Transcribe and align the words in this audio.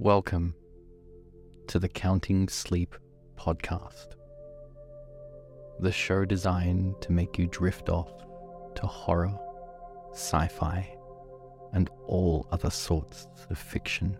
Welcome 0.00 0.54
to 1.66 1.80
the 1.80 1.88
Counting 1.88 2.48
Sleep 2.48 2.94
podcast, 3.36 4.14
the 5.80 5.90
show 5.90 6.24
designed 6.24 7.02
to 7.02 7.10
make 7.10 7.36
you 7.36 7.48
drift 7.48 7.88
off 7.88 8.08
to 8.76 8.86
horror, 8.86 9.36
sci 10.12 10.46
fi, 10.46 10.96
and 11.72 11.90
all 12.06 12.46
other 12.52 12.70
sorts 12.70 13.26
of 13.50 13.58
fiction. 13.58 14.16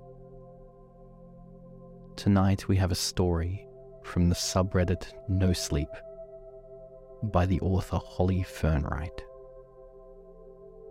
Tonight 2.16 2.66
we 2.66 2.74
have 2.74 2.90
a 2.90 2.96
story 2.96 3.64
from 4.02 4.28
the 4.28 4.34
subreddit 4.34 5.12
No 5.28 5.52
Sleep 5.52 5.90
by 7.22 7.46
the 7.46 7.60
author 7.60 8.00
Holly 8.04 8.42
Fernwright. 8.42 9.22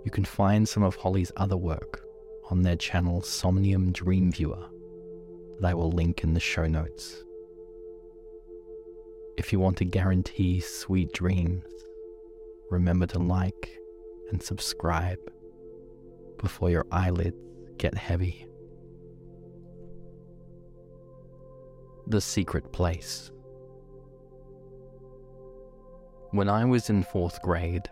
You 0.06 0.12
can 0.12 0.24
find 0.24 0.66
some 0.66 0.84
of 0.84 0.96
Holly's 0.96 1.34
other 1.36 1.58
work 1.58 2.06
on 2.50 2.62
their 2.62 2.78
channel 2.78 3.22
Somnium 3.22 3.92
Dreamviewer 3.92 4.70
that 5.60 5.68
I 5.68 5.74
will 5.74 5.92
link 5.92 6.24
in 6.24 6.34
the 6.34 6.40
show 6.40 6.68
notes. 6.68 7.24
If 9.38 9.54
you 9.54 9.60
want 9.60 9.78
to 9.78 9.86
guarantee 9.86 10.60
sweet 10.60 11.14
dreams, 11.14 11.66
remember 12.70 13.06
to 13.08 13.20
like 13.20 13.78
and 14.32 14.42
subscribe 14.42 15.20
before 16.38 16.70
your 16.70 16.86
eyelids 16.92 17.38
get 17.78 17.96
heavy. 17.96 18.46
The 22.08 22.22
Secret 22.22 22.72
Place. 22.72 23.32
When 26.32 26.50
I 26.50 26.66
was 26.66 26.90
in 26.90 27.04
fourth 27.04 27.42
grade, 27.42 27.90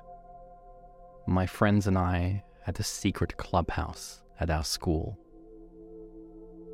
my 1.27 1.46
friends 1.46 1.88
and 1.88 1.98
I 1.98 2.44
had 2.63 2.80
a 2.80 2.84
secret 2.84 3.38
clubhouse 3.38 4.22
at 4.40 4.50
our 4.50 4.63
school. 4.63 5.18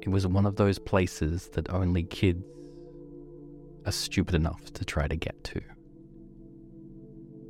It 0.01 0.09
was 0.09 0.25
one 0.25 0.47
of 0.47 0.55
those 0.55 0.79
places 0.79 1.49
that 1.49 1.71
only 1.71 2.03
kids 2.03 2.43
are 3.85 3.91
stupid 3.91 4.33
enough 4.33 4.73
to 4.73 4.83
try 4.83 5.07
to 5.07 5.15
get 5.15 5.43
to. 5.43 5.61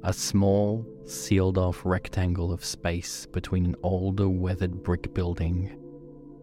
A 0.03 0.11
small, 0.11 0.85
sealed 1.05 1.57
off 1.57 1.85
rectangle 1.85 2.51
of 2.51 2.65
space 2.65 3.25
between 3.25 3.65
an 3.65 3.75
older, 3.83 4.27
weathered 4.27 4.83
brick 4.83 5.13
building 5.13 5.77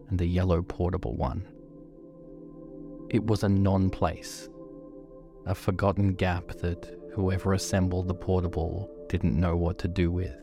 and 0.09 0.19
a 0.19 0.25
yellow 0.25 0.63
portable 0.63 1.15
one. 1.15 1.47
It 3.09 3.23
was 3.25 3.43
a 3.43 3.49
non 3.49 3.91
place, 3.91 4.49
a 5.45 5.53
forgotten 5.53 6.13
gap 6.13 6.47
that 6.59 6.89
whoever 7.13 7.53
assembled 7.53 8.07
the 8.07 8.15
portable 8.15 8.89
didn't 9.09 9.39
know 9.39 9.55
what 9.55 9.77
to 9.79 9.87
do 9.87 10.09
with. 10.09 10.35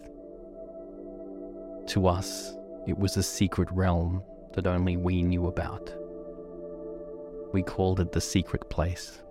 To 1.88 2.06
us, 2.06 2.54
it 2.86 2.96
was 2.96 3.16
a 3.16 3.22
secret 3.22 3.68
realm 3.72 4.22
that 4.56 4.66
only 4.66 4.96
we 4.96 5.22
knew 5.22 5.46
about. 5.46 5.94
We 7.52 7.62
called 7.62 8.00
it 8.00 8.12
the 8.12 8.20
secret 8.20 8.68
place. 8.68 9.22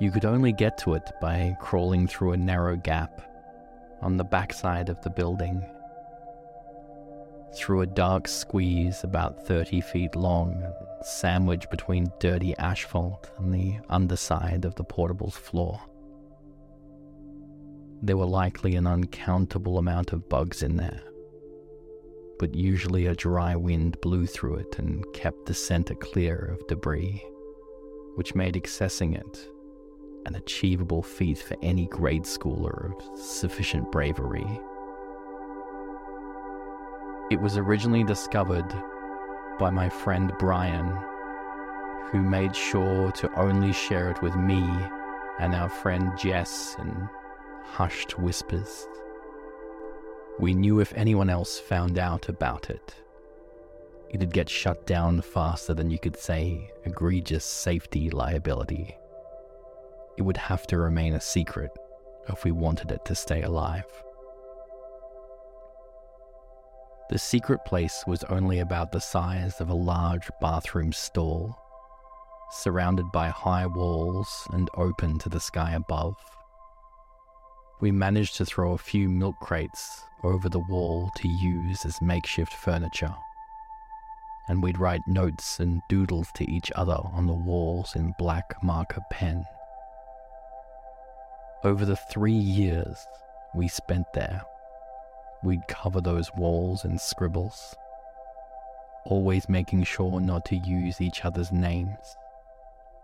You 0.00 0.10
could 0.10 0.24
only 0.24 0.52
get 0.52 0.78
to 0.78 0.94
it 0.94 1.10
by 1.20 1.56
crawling 1.60 2.06
through 2.06 2.32
a 2.32 2.36
narrow 2.36 2.76
gap 2.76 3.22
on 4.00 4.16
the 4.16 4.24
backside 4.24 4.88
of 4.88 5.00
the 5.02 5.10
building, 5.10 5.64
through 7.54 7.82
a 7.82 7.86
dark 7.86 8.26
squeeze 8.26 9.04
about 9.04 9.46
30 9.46 9.80
feet 9.80 10.16
long, 10.16 10.64
sandwiched 11.02 11.70
between 11.70 12.10
dirty 12.18 12.56
asphalt 12.56 13.30
and 13.38 13.52
the 13.52 13.78
underside 13.90 14.64
of 14.64 14.74
the 14.76 14.84
portable's 14.84 15.36
floor. 15.36 15.80
There 18.00 18.16
were 18.16 18.26
likely 18.26 18.74
an 18.74 18.86
uncountable 18.86 19.78
amount 19.78 20.12
of 20.12 20.28
bugs 20.28 20.62
in 20.62 20.76
there 20.76 21.00
but 22.42 22.56
usually 22.56 23.06
a 23.06 23.14
dry 23.14 23.54
wind 23.54 24.00
blew 24.00 24.26
through 24.26 24.56
it 24.56 24.76
and 24.76 25.04
kept 25.12 25.46
the 25.46 25.54
center 25.54 25.94
clear 25.94 26.56
of 26.58 26.66
debris, 26.66 27.24
which 28.16 28.34
made 28.34 28.54
accessing 28.54 29.14
it 29.14 29.48
an 30.26 30.34
achievable 30.34 31.04
feat 31.04 31.38
for 31.38 31.56
any 31.62 31.86
grade 31.86 32.24
schooler 32.24 32.86
of 32.86 33.16
sufficient 33.16 33.92
bravery. 33.92 34.44
It 37.30 37.40
was 37.40 37.56
originally 37.56 38.02
discovered 38.02 38.66
by 39.60 39.70
my 39.70 39.88
friend 39.88 40.32
Brian, 40.40 40.98
who 42.10 42.22
made 42.22 42.56
sure 42.56 43.12
to 43.12 43.38
only 43.38 43.72
share 43.72 44.10
it 44.10 44.20
with 44.20 44.34
me 44.34 44.68
and 45.38 45.54
our 45.54 45.68
friend 45.68 46.10
Jess 46.18 46.74
in 46.80 47.08
hushed 47.62 48.18
whispers. 48.18 48.88
We 50.38 50.54
knew 50.54 50.80
if 50.80 50.92
anyone 50.94 51.30
else 51.30 51.58
found 51.58 51.98
out 51.98 52.28
about 52.28 52.70
it, 52.70 52.94
it'd 54.10 54.32
get 54.32 54.48
shut 54.48 54.86
down 54.86 55.20
faster 55.20 55.74
than 55.74 55.90
you 55.90 55.98
could 55.98 56.16
say 56.16 56.70
egregious 56.84 57.44
safety 57.44 58.10
liability. 58.10 58.96
It 60.16 60.22
would 60.22 60.36
have 60.36 60.66
to 60.68 60.78
remain 60.78 61.14
a 61.14 61.20
secret 61.20 61.70
if 62.28 62.44
we 62.44 62.50
wanted 62.50 62.90
it 62.90 63.04
to 63.06 63.14
stay 63.14 63.42
alive. 63.42 63.86
The 67.10 67.18
secret 67.18 67.64
place 67.66 68.04
was 68.06 68.24
only 68.24 68.60
about 68.60 68.90
the 68.90 69.00
size 69.00 69.60
of 69.60 69.68
a 69.68 69.74
large 69.74 70.30
bathroom 70.40 70.92
stall, 70.92 71.54
surrounded 72.50 73.12
by 73.12 73.28
high 73.28 73.66
walls 73.66 74.48
and 74.52 74.70
open 74.76 75.18
to 75.18 75.28
the 75.28 75.40
sky 75.40 75.72
above. 75.74 76.16
We 77.82 77.90
managed 77.90 78.36
to 78.36 78.46
throw 78.46 78.74
a 78.74 78.78
few 78.78 79.08
milk 79.08 79.40
crates 79.40 80.04
over 80.22 80.48
the 80.48 80.60
wall 80.60 81.10
to 81.16 81.26
use 81.26 81.84
as 81.84 82.00
makeshift 82.00 82.54
furniture. 82.54 83.12
And 84.46 84.62
we'd 84.62 84.78
write 84.78 85.00
notes 85.08 85.58
and 85.58 85.82
doodles 85.88 86.28
to 86.36 86.48
each 86.48 86.70
other 86.76 86.96
on 87.12 87.26
the 87.26 87.32
walls 87.32 87.96
in 87.96 88.14
black 88.20 88.54
marker 88.62 89.00
pen. 89.10 89.44
Over 91.64 91.84
the 91.84 91.96
three 91.96 92.32
years 92.32 93.04
we 93.52 93.66
spent 93.66 94.06
there, 94.14 94.42
we'd 95.42 95.66
cover 95.66 96.00
those 96.00 96.30
walls 96.36 96.84
in 96.84 97.00
scribbles, 97.00 97.74
always 99.06 99.48
making 99.48 99.82
sure 99.82 100.20
not 100.20 100.44
to 100.44 100.56
use 100.56 101.00
each 101.00 101.24
other's 101.24 101.50
names 101.50 102.16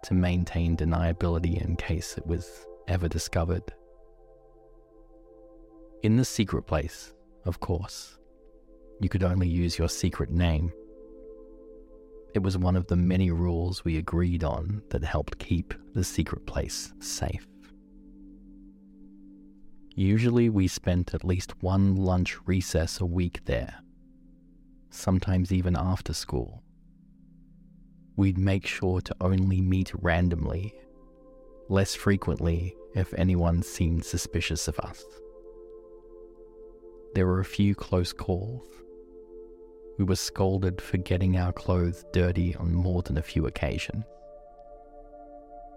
to 0.03 0.15
maintain 0.15 0.77
deniability 0.77 1.61
in 1.61 1.75
case 1.75 2.17
it 2.17 2.29
was 2.29 2.49
ever 2.87 3.09
discovered. 3.09 3.73
In 6.05 6.17
the 6.17 6.25
secret 6.25 6.63
place, 6.63 7.13
of 7.45 7.59
course, 7.59 8.19
you 9.01 9.09
could 9.09 9.25
only 9.25 9.49
use 9.49 9.79
your 9.79 9.89
secret 9.89 10.31
name. 10.31 10.73
It 12.35 12.39
was 12.39 12.57
one 12.57 12.77
of 12.77 12.87
the 12.87 12.95
many 12.95 13.33
rules 13.33 13.85
we 13.85 13.97
agreed 13.97 14.45
on 14.45 14.81
that 14.91 15.03
helped 15.03 15.41
keep 15.41 15.75
the 15.95 16.05
secret 16.05 16.47
place 16.47 16.93
safe. 17.01 17.49
Usually, 19.97 20.49
we 20.49 20.69
spent 20.69 21.15
at 21.15 21.25
least 21.25 21.61
one 21.65 21.97
lunch 21.97 22.39
recess 22.47 23.01
a 23.01 23.07
week 23.07 23.45
there, 23.47 23.83
sometimes 24.91 25.51
even 25.51 25.77
after 25.77 26.13
school. 26.13 26.63
We'd 28.15 28.39
make 28.39 28.69
sure 28.69 29.01
to 29.01 29.17
only 29.21 29.61
meet 29.61 29.91
randomly, 30.01 30.75
less 31.69 31.97
frequently 31.97 32.77
if 32.95 33.13
anyone 33.15 33.65
seemed 33.65 34.05
suspicious 34.05 34.69
of 34.69 34.79
us. 34.79 35.05
There 37.19 37.27
were 37.27 37.41
a 37.41 37.45
few 37.45 37.75
close 37.75 38.13
calls. 38.13 38.65
We 39.99 40.05
were 40.05 40.15
scolded 40.15 40.81
for 40.81 40.99
getting 40.99 41.37
our 41.37 41.53
clothes 41.53 42.05
dirty 42.13 42.55
on 42.55 42.73
more 42.73 43.03
than 43.03 43.19
a 43.19 43.23
few 43.23 43.49
occasions. 43.49 44.05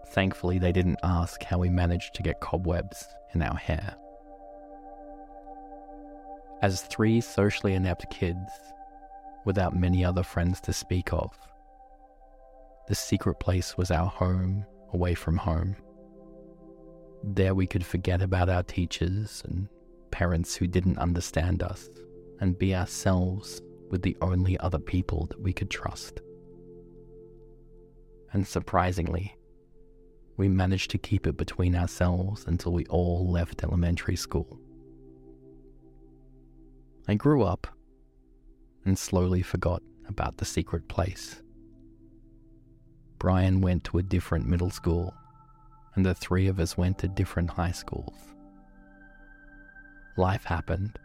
Thankfully, 0.09 0.59
they 0.59 0.71
didn't 0.71 0.99
ask 1.01 1.41
how 1.41 1.57
we 1.57 1.71
managed 1.71 2.13
to 2.13 2.21
get 2.21 2.41
cobwebs 2.41 3.07
in 3.33 3.41
our 3.41 3.55
hair. 3.55 3.95
As 6.61 6.83
three 6.83 7.19
socially 7.21 7.73
inept 7.73 8.05
kids, 8.11 8.51
without 9.43 9.75
many 9.75 10.05
other 10.05 10.21
friends 10.21 10.61
to 10.61 10.73
speak 10.73 11.11
of, 11.11 11.35
the 12.87 12.93
secret 12.93 13.39
place 13.39 13.75
was 13.77 13.89
our 13.89 14.05
home 14.05 14.63
away 14.93 15.15
from 15.15 15.37
home. 15.37 15.75
There 17.23 17.55
we 17.55 17.65
could 17.65 17.83
forget 17.83 18.21
about 18.21 18.47
our 18.47 18.61
teachers 18.61 19.41
and 19.47 19.69
parents 20.11 20.55
who 20.55 20.67
didn't 20.67 20.97
understand 20.97 21.63
us 21.63 21.89
and 22.39 22.59
be 22.59 22.75
ourselves 22.75 23.61
with 23.89 24.01
the 24.01 24.17
only 24.21 24.57
other 24.59 24.79
people 24.79 25.27
that 25.27 25.41
we 25.41 25.53
could 25.53 25.69
trust. 25.69 26.21
And 28.33 28.47
surprisingly, 28.47 29.35
we 30.37 30.47
managed 30.47 30.91
to 30.91 30.97
keep 30.97 31.27
it 31.27 31.37
between 31.37 31.75
ourselves 31.75 32.45
until 32.47 32.71
we 32.71 32.85
all 32.85 33.29
left 33.29 33.63
elementary 33.63 34.15
school. 34.15 34.59
I 37.07 37.15
grew 37.15 37.43
up 37.43 37.67
and 38.85 38.97
slowly 38.97 39.41
forgot 39.41 39.81
about 40.07 40.37
the 40.37 40.45
secret 40.45 40.87
place. 40.87 41.41
Brian 43.19 43.61
went 43.61 43.83
to 43.83 43.97
a 43.97 44.03
different 44.03 44.47
middle 44.47 44.71
school, 44.71 45.13
and 45.95 46.05
the 46.05 46.15
three 46.15 46.47
of 46.47 46.59
us 46.59 46.77
went 46.77 46.97
to 46.99 47.07
different 47.07 47.51
high 47.51 47.71
schools. 47.71 48.15
Life 50.17 50.45
happened. 50.45 50.99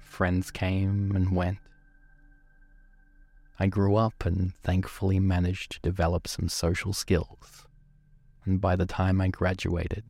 Friends 0.00 0.50
came 0.50 1.14
and 1.14 1.34
went. 1.34 1.58
I 3.58 3.66
grew 3.66 3.96
up 3.96 4.24
and 4.24 4.54
thankfully 4.62 5.18
managed 5.18 5.72
to 5.72 5.80
develop 5.80 6.28
some 6.28 6.48
social 6.48 6.92
skills. 6.92 7.66
And 8.44 8.60
by 8.60 8.76
the 8.76 8.86
time 8.86 9.20
I 9.20 9.28
graduated, 9.28 10.04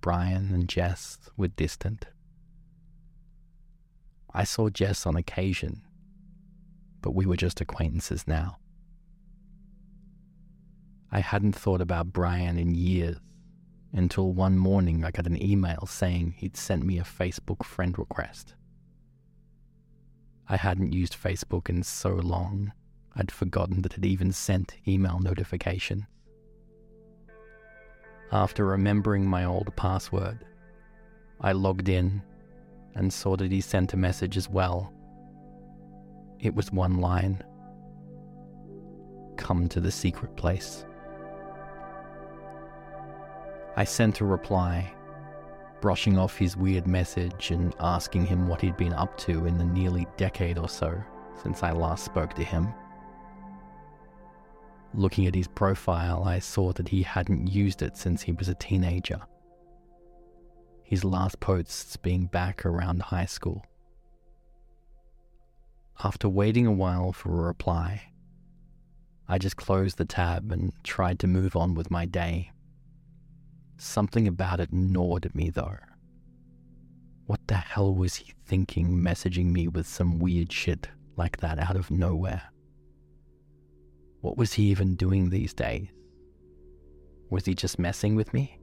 Brian 0.00 0.52
and 0.52 0.68
Jess 0.68 1.18
were 1.36 1.48
distant. 1.48 2.06
I 4.32 4.44
saw 4.44 4.68
Jess 4.68 5.06
on 5.06 5.16
occasion, 5.16 5.82
but 7.02 7.14
we 7.14 7.26
were 7.26 7.36
just 7.36 7.60
acquaintances 7.60 8.26
now. 8.26 8.58
I 11.12 11.20
hadn't 11.20 11.54
thought 11.54 11.80
about 11.80 12.12
Brian 12.12 12.58
in 12.58 12.74
years 12.74 13.18
until 13.94 14.32
one 14.32 14.58
morning 14.58 15.04
I 15.04 15.10
got 15.10 15.26
an 15.26 15.40
email 15.42 15.86
saying 15.86 16.34
he'd 16.36 16.56
sent 16.56 16.84
me 16.84 16.98
a 16.98 17.04
Facebook 17.04 17.64
friend 17.64 17.96
request. 17.98 18.54
I 20.48 20.56
hadn't 20.56 20.92
used 20.92 21.16
Facebook 21.16 21.70
in 21.70 21.82
so 21.82 22.10
long, 22.10 22.72
I'd 23.16 23.30
forgotten 23.30 23.82
that 23.82 23.96
it 23.96 24.04
even 24.04 24.32
sent 24.32 24.76
email 24.86 25.20
notifications. 25.20 26.04
After 28.32 28.66
remembering 28.66 29.24
my 29.24 29.44
old 29.44 29.74
password, 29.76 30.44
I 31.40 31.52
logged 31.52 31.88
in 31.88 32.20
and 32.96 33.12
saw 33.12 33.36
that 33.36 33.52
he 33.52 33.60
sent 33.60 33.92
a 33.92 33.96
message 33.96 34.36
as 34.36 34.48
well. 34.48 34.92
It 36.40 36.54
was 36.54 36.72
one 36.72 36.98
line 36.98 37.42
Come 39.36 39.68
to 39.68 39.80
the 39.80 39.90
secret 39.90 40.36
place. 40.36 40.84
I 43.76 43.84
sent 43.84 44.20
a 44.20 44.24
reply, 44.24 44.92
brushing 45.80 46.16
off 46.16 46.36
his 46.36 46.56
weird 46.56 46.86
message 46.86 47.50
and 47.50 47.74
asking 47.80 48.26
him 48.26 48.46
what 48.46 48.60
he'd 48.60 48.76
been 48.76 48.92
up 48.92 49.16
to 49.18 49.46
in 49.46 49.58
the 49.58 49.64
nearly 49.64 50.06
decade 50.16 50.58
or 50.58 50.68
so 50.68 51.02
since 51.42 51.62
I 51.62 51.72
last 51.72 52.04
spoke 52.04 52.34
to 52.34 52.44
him. 52.44 52.72
Looking 54.94 55.26
at 55.26 55.34
his 55.34 55.48
profile, 55.48 56.22
I 56.22 56.38
saw 56.38 56.72
that 56.74 56.88
he 56.88 57.02
hadn't 57.02 57.48
used 57.48 57.82
it 57.82 57.96
since 57.96 58.22
he 58.22 58.32
was 58.32 58.48
a 58.48 58.54
teenager. 58.54 59.20
His 60.84 61.04
last 61.04 61.40
posts 61.40 61.96
being 61.96 62.26
back 62.26 62.64
around 62.64 63.02
high 63.02 63.26
school. 63.26 63.64
After 66.02 66.28
waiting 66.28 66.66
a 66.66 66.72
while 66.72 67.12
for 67.12 67.30
a 67.30 67.46
reply, 67.46 68.12
I 69.26 69.38
just 69.38 69.56
closed 69.56 69.98
the 69.98 70.04
tab 70.04 70.52
and 70.52 70.72
tried 70.84 71.18
to 71.20 71.26
move 71.26 71.56
on 71.56 71.74
with 71.74 71.90
my 71.90 72.04
day. 72.04 72.52
Something 73.76 74.28
about 74.28 74.60
it 74.60 74.72
gnawed 74.72 75.26
at 75.26 75.34
me, 75.34 75.50
though. 75.50 75.76
What 77.26 77.40
the 77.46 77.56
hell 77.56 77.94
was 77.94 78.16
he 78.16 78.34
thinking, 78.46 78.98
messaging 78.98 79.46
me 79.46 79.68
with 79.68 79.86
some 79.86 80.18
weird 80.18 80.52
shit 80.52 80.88
like 81.16 81.38
that 81.38 81.58
out 81.58 81.76
of 81.76 81.90
nowhere? 81.90 82.42
What 84.20 84.36
was 84.36 84.54
he 84.54 84.64
even 84.64 84.94
doing 84.94 85.30
these 85.30 85.54
days? 85.54 85.88
Was 87.30 87.46
he 87.46 87.54
just 87.54 87.78
messing 87.78 88.14
with 88.14 88.32
me? 88.32 88.58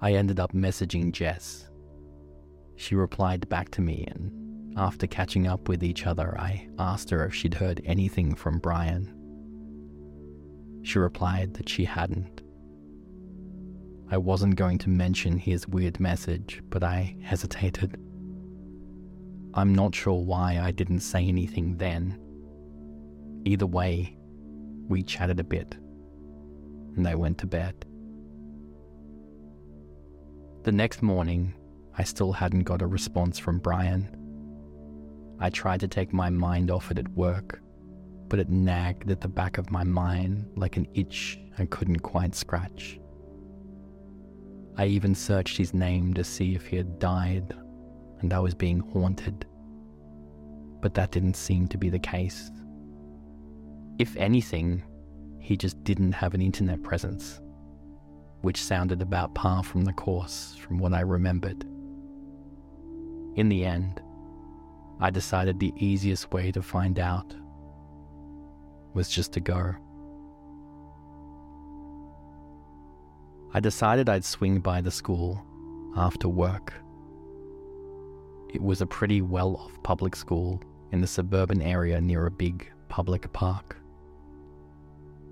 I 0.00 0.14
ended 0.14 0.40
up 0.40 0.52
messaging 0.52 1.12
Jess. 1.12 1.70
She 2.76 2.94
replied 2.96 3.48
back 3.48 3.70
to 3.72 3.80
me, 3.80 4.04
and 4.08 4.76
after 4.76 5.06
catching 5.06 5.46
up 5.46 5.68
with 5.68 5.84
each 5.84 6.06
other, 6.06 6.36
I 6.38 6.68
asked 6.78 7.10
her 7.10 7.24
if 7.24 7.34
she'd 7.34 7.54
heard 7.54 7.80
anything 7.84 8.34
from 8.34 8.58
Brian. 8.58 9.14
She 10.82 10.98
replied 10.98 11.54
that 11.54 11.68
she 11.68 11.84
hadn't. 11.84 12.41
I 14.12 14.18
wasn't 14.18 14.56
going 14.56 14.76
to 14.80 14.90
mention 14.90 15.38
his 15.38 15.66
weird 15.66 15.98
message, 15.98 16.62
but 16.68 16.84
I 16.84 17.16
hesitated. 17.22 17.98
I'm 19.54 19.74
not 19.74 19.94
sure 19.94 20.22
why 20.22 20.60
I 20.60 20.70
didn't 20.70 21.00
say 21.00 21.26
anything 21.26 21.78
then. 21.78 22.20
Either 23.46 23.64
way, 23.64 24.18
we 24.86 25.02
chatted 25.02 25.40
a 25.40 25.44
bit, 25.44 25.76
and 26.94 27.08
I 27.08 27.14
went 27.14 27.38
to 27.38 27.46
bed. 27.46 27.86
The 30.64 30.72
next 30.72 31.00
morning, 31.00 31.54
I 31.96 32.04
still 32.04 32.32
hadn't 32.32 32.64
got 32.64 32.82
a 32.82 32.86
response 32.86 33.38
from 33.38 33.60
Brian. 33.60 34.14
I 35.40 35.48
tried 35.48 35.80
to 35.80 35.88
take 35.88 36.12
my 36.12 36.28
mind 36.28 36.70
off 36.70 36.90
it 36.90 36.98
at 36.98 37.08
work, 37.12 37.62
but 38.28 38.40
it 38.40 38.50
nagged 38.50 39.10
at 39.10 39.22
the 39.22 39.28
back 39.28 39.56
of 39.56 39.70
my 39.70 39.84
mind 39.84 40.50
like 40.54 40.76
an 40.76 40.86
itch 40.92 41.38
I 41.58 41.64
couldn't 41.64 42.00
quite 42.00 42.34
scratch. 42.34 42.98
I 44.76 44.86
even 44.86 45.14
searched 45.14 45.58
his 45.58 45.74
name 45.74 46.14
to 46.14 46.24
see 46.24 46.54
if 46.54 46.66
he 46.66 46.76
had 46.76 46.98
died 46.98 47.54
and 48.20 48.32
I 48.32 48.38
was 48.38 48.54
being 48.54 48.80
haunted. 48.80 49.44
But 50.80 50.94
that 50.94 51.10
didn't 51.10 51.36
seem 51.36 51.68
to 51.68 51.78
be 51.78 51.90
the 51.90 51.98
case. 51.98 52.50
If 53.98 54.16
anything, 54.16 54.82
he 55.38 55.56
just 55.56 55.82
didn't 55.84 56.12
have 56.12 56.34
an 56.34 56.40
internet 56.40 56.82
presence, 56.82 57.40
which 58.40 58.62
sounded 58.62 59.02
about 59.02 59.34
par 59.34 59.62
from 59.62 59.84
the 59.84 59.92
course 59.92 60.56
from 60.56 60.78
what 60.78 60.94
I 60.94 61.00
remembered. 61.00 61.64
In 63.34 63.48
the 63.48 63.64
end, 63.64 64.00
I 65.00 65.10
decided 65.10 65.58
the 65.58 65.74
easiest 65.76 66.32
way 66.32 66.52
to 66.52 66.62
find 66.62 66.98
out 66.98 67.34
was 68.94 69.08
just 69.08 69.32
to 69.32 69.40
go. 69.40 69.74
I 73.52 73.60
decided 73.60 74.08
I'd 74.08 74.24
swing 74.24 74.60
by 74.60 74.80
the 74.80 74.90
school 74.90 75.44
after 75.96 76.28
work. 76.28 76.72
It 78.52 78.62
was 78.62 78.80
a 78.80 78.86
pretty 78.86 79.22
well 79.22 79.56
off 79.56 79.82
public 79.82 80.16
school 80.16 80.60
in 80.90 81.00
the 81.00 81.06
suburban 81.06 81.62
area 81.62 82.00
near 82.00 82.26
a 82.26 82.30
big 82.30 82.70
public 82.88 83.32
park. 83.32 83.76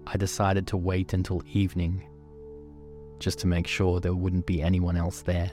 I 0.06 0.16
decided 0.16 0.66
to 0.68 0.76
wait 0.76 1.12
until 1.12 1.42
evening 1.52 2.02
just 3.18 3.38
to 3.40 3.46
make 3.46 3.66
sure 3.66 4.00
there 4.00 4.14
wouldn't 4.14 4.46
be 4.46 4.62
anyone 4.62 4.96
else 4.96 5.22
there. 5.22 5.52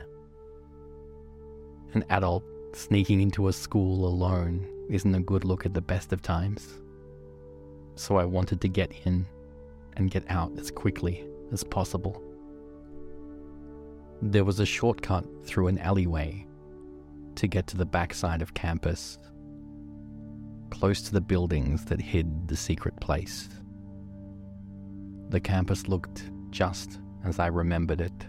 An 1.93 2.03
adult 2.09 2.43
sneaking 2.73 3.21
into 3.21 3.47
a 3.47 3.53
school 3.53 4.05
alone 4.05 4.67
isn't 4.89 5.15
a 5.15 5.19
good 5.19 5.43
look 5.43 5.65
at 5.65 5.73
the 5.73 5.81
best 5.81 6.13
of 6.13 6.21
times 6.21 6.79
so 7.97 8.17
I 8.17 8.25
wanted 8.25 8.61
to 8.61 8.67
get 8.67 8.91
in 9.05 9.25
and 9.95 10.11
get 10.11 10.23
out 10.29 10.51
as 10.59 10.71
quickly 10.71 11.25
as 11.51 11.63
possible. 11.63 12.21
There 14.21 14.43
was 14.43 14.59
a 14.59 14.65
shortcut 14.65 15.25
through 15.45 15.67
an 15.67 15.77
alleyway 15.77 16.47
to 17.35 17.47
get 17.47 17.67
to 17.67 17.77
the 17.77 17.85
backside 17.85 18.41
of 18.41 18.55
campus, 18.55 19.19
close 20.71 21.01
to 21.03 21.13
the 21.13 21.21
buildings 21.21 21.85
that 21.85 22.01
hid 22.01 22.47
the 22.47 22.57
secret 22.57 22.99
place. 22.99 23.47
The 25.29 25.39
campus 25.39 25.87
looked 25.87 26.31
just 26.49 26.99
as 27.25 27.37
I 27.37 27.47
remembered 27.47 28.01
it. 28.01 28.25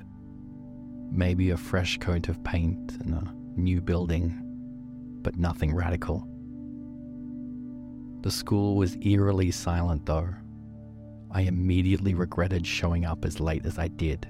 Maybe 1.10 1.50
a 1.50 1.56
fresh 1.56 1.96
coat 1.98 2.28
of 2.28 2.44
paint 2.44 2.98
and 3.00 3.14
a 3.14 3.34
new 3.58 3.80
building, 3.80 4.38
but 5.22 5.36
nothing 5.36 5.74
radical. 5.74 6.28
The 8.20 8.30
school 8.30 8.76
was 8.76 8.98
eerily 9.00 9.50
silent, 9.52 10.04
though. 10.04 10.28
I 11.30 11.42
immediately 11.42 12.14
regretted 12.14 12.66
showing 12.66 13.06
up 13.06 13.24
as 13.24 13.40
late 13.40 13.64
as 13.64 13.78
I 13.78 13.88
did, 13.88 14.28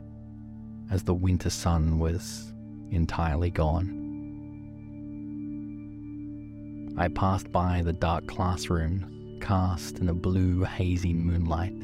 as 0.90 1.02
the 1.02 1.14
winter 1.14 1.50
sun 1.50 1.98
was 1.98 2.52
entirely 2.90 3.50
gone. 3.50 3.94
I 6.96 7.08
passed 7.08 7.52
by 7.52 7.82
the 7.82 7.92
dark 7.92 8.26
classrooms 8.26 9.04
cast 9.40 9.98
in 9.98 10.08
a 10.08 10.14
blue, 10.14 10.64
hazy 10.64 11.12
moonlight. 11.12 11.74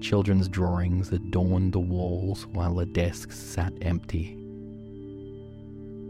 Children's 0.00 0.48
drawings 0.48 1.10
adorned 1.12 1.72
the 1.72 1.80
walls 1.80 2.46
while 2.52 2.74
the 2.74 2.86
desks 2.86 3.38
sat 3.38 3.72
empty. 3.82 4.38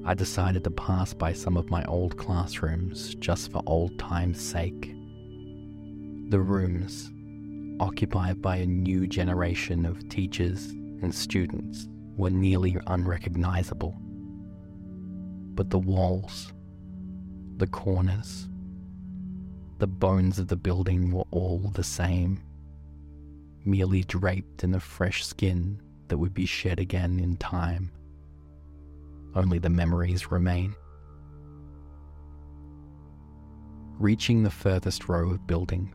I 0.05 0.13
decided 0.13 0.65
to 0.65 0.71
pass 0.71 1.15
by 1.15 1.33
some 1.33 1.57
of 1.57 1.71
my 1.71 1.85
old 1.85 2.19
classrooms 2.19 3.15
just 3.15 3.51
for 3.51 3.63
old 3.67 3.99
time's 3.99 4.41
sake. 4.41 4.95
The 6.29 6.41
rooms, 6.41 7.11
occupied 7.81 8.43
by 8.43 8.59
a 8.59 8.67
new 8.67 9.07
generation 9.07 9.87
of 9.87 10.07
teachers 10.11 10.75
and 11.05 11.15
students, 11.15 11.89
were 12.17 12.31
nearly 12.31 12.77
unrecognizable. 12.89 13.97
But 15.55 15.71
the 15.71 15.79
walls, 15.79 16.53
the 17.59 17.69
corners, 17.69 18.49
the 19.79 19.87
bones 19.87 20.39
of 20.41 20.49
the 20.49 20.57
building 20.57 21.13
were 21.13 21.27
all 21.31 21.71
the 21.75 21.85
same, 21.85 22.43
merely 23.65 24.03
draped 24.03 24.65
in 24.65 24.73
the 24.73 24.81
fresh 24.81 25.25
skin 25.25 25.81
that 26.09 26.19
would 26.19 26.35
be 26.35 26.47
shed 26.47 26.81
again 26.81 27.21
in 27.21 27.37
time 27.37 27.93
only 29.35 29.59
the 29.59 29.71
memories 29.71 30.31
remain. 30.31 30.75
Reaching 33.99 34.43
the 34.43 34.51
furthest 34.51 35.09
row 35.09 35.31
of 35.31 35.47
buildings, 35.47 35.95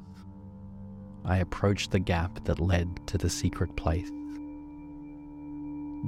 I 1.26 1.38
approached 1.38 1.92
the 1.92 2.00
gap 2.00 2.44
that 2.46 2.60
led 2.60 3.06
to 3.08 3.18
the 3.18 3.30
secret 3.30 3.76
place. 3.76 4.10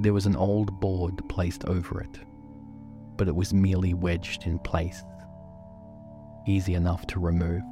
There 0.00 0.12
was 0.12 0.26
an 0.26 0.36
old 0.36 0.80
board 0.80 1.20
placed 1.28 1.64
over 1.66 2.00
it, 2.00 2.18
but 3.16 3.28
it 3.28 3.34
was 3.36 3.52
merely 3.52 3.94
wedged 3.94 4.46
in 4.46 4.58
place. 4.58 5.04
easy 6.46 6.74
enough 6.74 7.06
to 7.08 7.20
remove. 7.20 7.62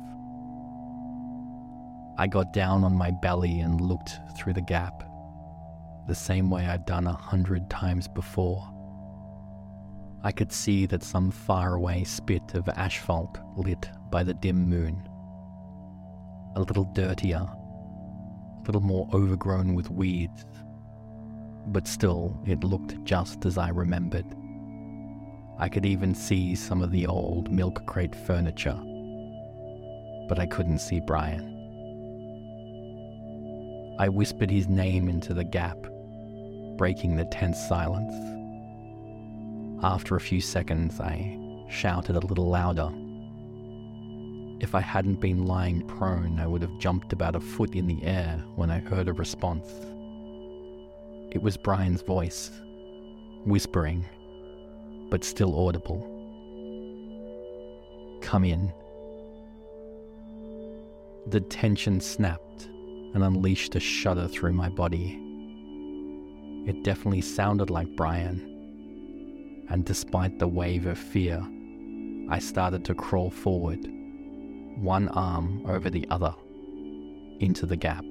I 2.19 2.27
got 2.27 2.53
down 2.53 2.85
on 2.85 2.95
my 2.95 3.11
belly 3.11 3.61
and 3.61 3.81
looked 3.81 4.19
through 4.37 4.53
the 4.55 4.61
gap, 4.61 5.03
the 6.07 6.15
same 6.15 6.51
way 6.51 6.67
I'd 6.67 6.87
done 6.87 7.07
a 7.07 7.13
hundred 7.13 7.69
times 7.71 8.07
before. 8.09 8.69
I 10.23 10.33
could 10.33 10.53
see 10.53 10.87
that 10.87 11.03
some 11.03 11.31
faraway 11.31 12.05
spit 12.05 12.55
of 12.55 12.69
asphalt 12.69 13.39
lit 13.57 13.89
by 14.11 14.23
the 14.23 14.35
dim 14.35 14.69
moon. 14.69 15.09
A 16.57 16.61
little 16.61 16.85
dirtier, 16.93 17.39
a 17.39 18.63
little 18.67 18.83
more 18.83 19.09
overgrown 19.15 19.75
with 19.75 19.91
weeds, 19.91 20.45
but 21.69 21.87
still 21.87 22.39
it 22.47 22.65
looked 22.65 23.03
just 23.05 23.47
as 23.47 23.59
I 23.59 23.69
remembered. 23.71 24.27
I 25.59 25.69
could 25.69 25.85
even 25.85 26.15
see 26.15 26.55
some 26.55 26.83
of 26.83 26.91
the 26.91 27.07
old 27.07 27.53
milk 27.53 27.85
crate 27.87 28.15
furniture, 28.15 28.79
but 30.29 30.39
I 30.39 30.47
couldn't 30.47 30.79
see 30.79 31.01
Brian. 31.01 31.57
I 33.99 34.09
whispered 34.09 34.51
his 34.51 34.69
name 34.69 35.09
into 35.09 35.35
the 35.35 35.45
gap, 35.45 35.77
breaking 36.79 37.17
the 37.17 37.27
tense 37.27 37.59
silence. 37.69 38.15
After 39.83 40.17
a 40.17 40.21
few 40.21 40.41
seconds, 40.41 40.99
I 41.01 41.39
shouted 41.69 42.17
a 42.17 42.27
little 42.27 42.49
louder. 42.49 42.91
If 44.61 44.75
I 44.75 44.81
hadn't 44.81 45.21
been 45.21 45.47
lying 45.47 45.87
prone, 45.87 46.41
I 46.41 46.47
would 46.47 46.63
have 46.63 46.79
jumped 46.79 47.13
about 47.13 47.37
a 47.37 47.41
foot 47.41 47.75
in 47.75 47.87
the 47.87 48.03
air 48.03 48.43
when 48.57 48.71
I 48.71 48.79
heard 48.79 49.09
a 49.09 49.13
response. 49.13 49.69
It 51.33 51.43
was 51.43 51.57
Brian's 51.57 52.03
voice, 52.03 52.51
whispering, 53.47 54.05
but 55.11 55.23
still 55.23 55.67
audible. 55.67 56.01
Come 58.21 58.45
in. 58.45 58.73
The 61.29 61.41
tension 61.41 62.01
snapped 62.01 62.65
and 63.15 63.23
unleashed 63.23 63.77
a 63.77 63.81
shudder 63.81 64.27
through 64.27 64.55
my 64.55 64.69
body. 64.71 65.19
It 66.67 66.83
definitely 66.83 67.21
sounded 67.21 67.71
like 67.71 67.97
Brian, 67.97 69.67
and 69.69 69.85
despite 69.85 70.39
the 70.39 70.49
wave 70.49 70.87
of 70.87 70.99
fear, 70.99 71.41
I 72.29 72.41
started 72.41 72.85
to 72.87 72.95
crawl 72.95 73.31
forward, 73.31 73.87
one 74.79 75.09
arm 75.11 75.65
over 75.67 75.91
the 75.91 76.07
other, 76.11 76.35
into 77.39 77.67
the 77.67 77.77
gap. 77.77 78.05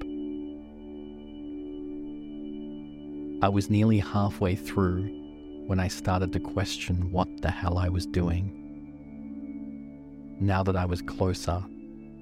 I 3.42 3.48
was 3.48 3.70
nearly 3.70 3.98
halfway 4.00 4.54
through 4.54 5.08
when 5.66 5.80
I 5.80 5.88
started 5.88 6.30
to 6.34 6.40
question 6.40 7.10
what 7.10 7.40
the 7.40 7.50
hell 7.50 7.78
I 7.78 7.88
was 7.88 8.04
doing. 8.04 8.56
Now 10.40 10.62
that 10.62 10.76
I 10.76 10.84
was 10.84 11.00
closer, 11.00 11.64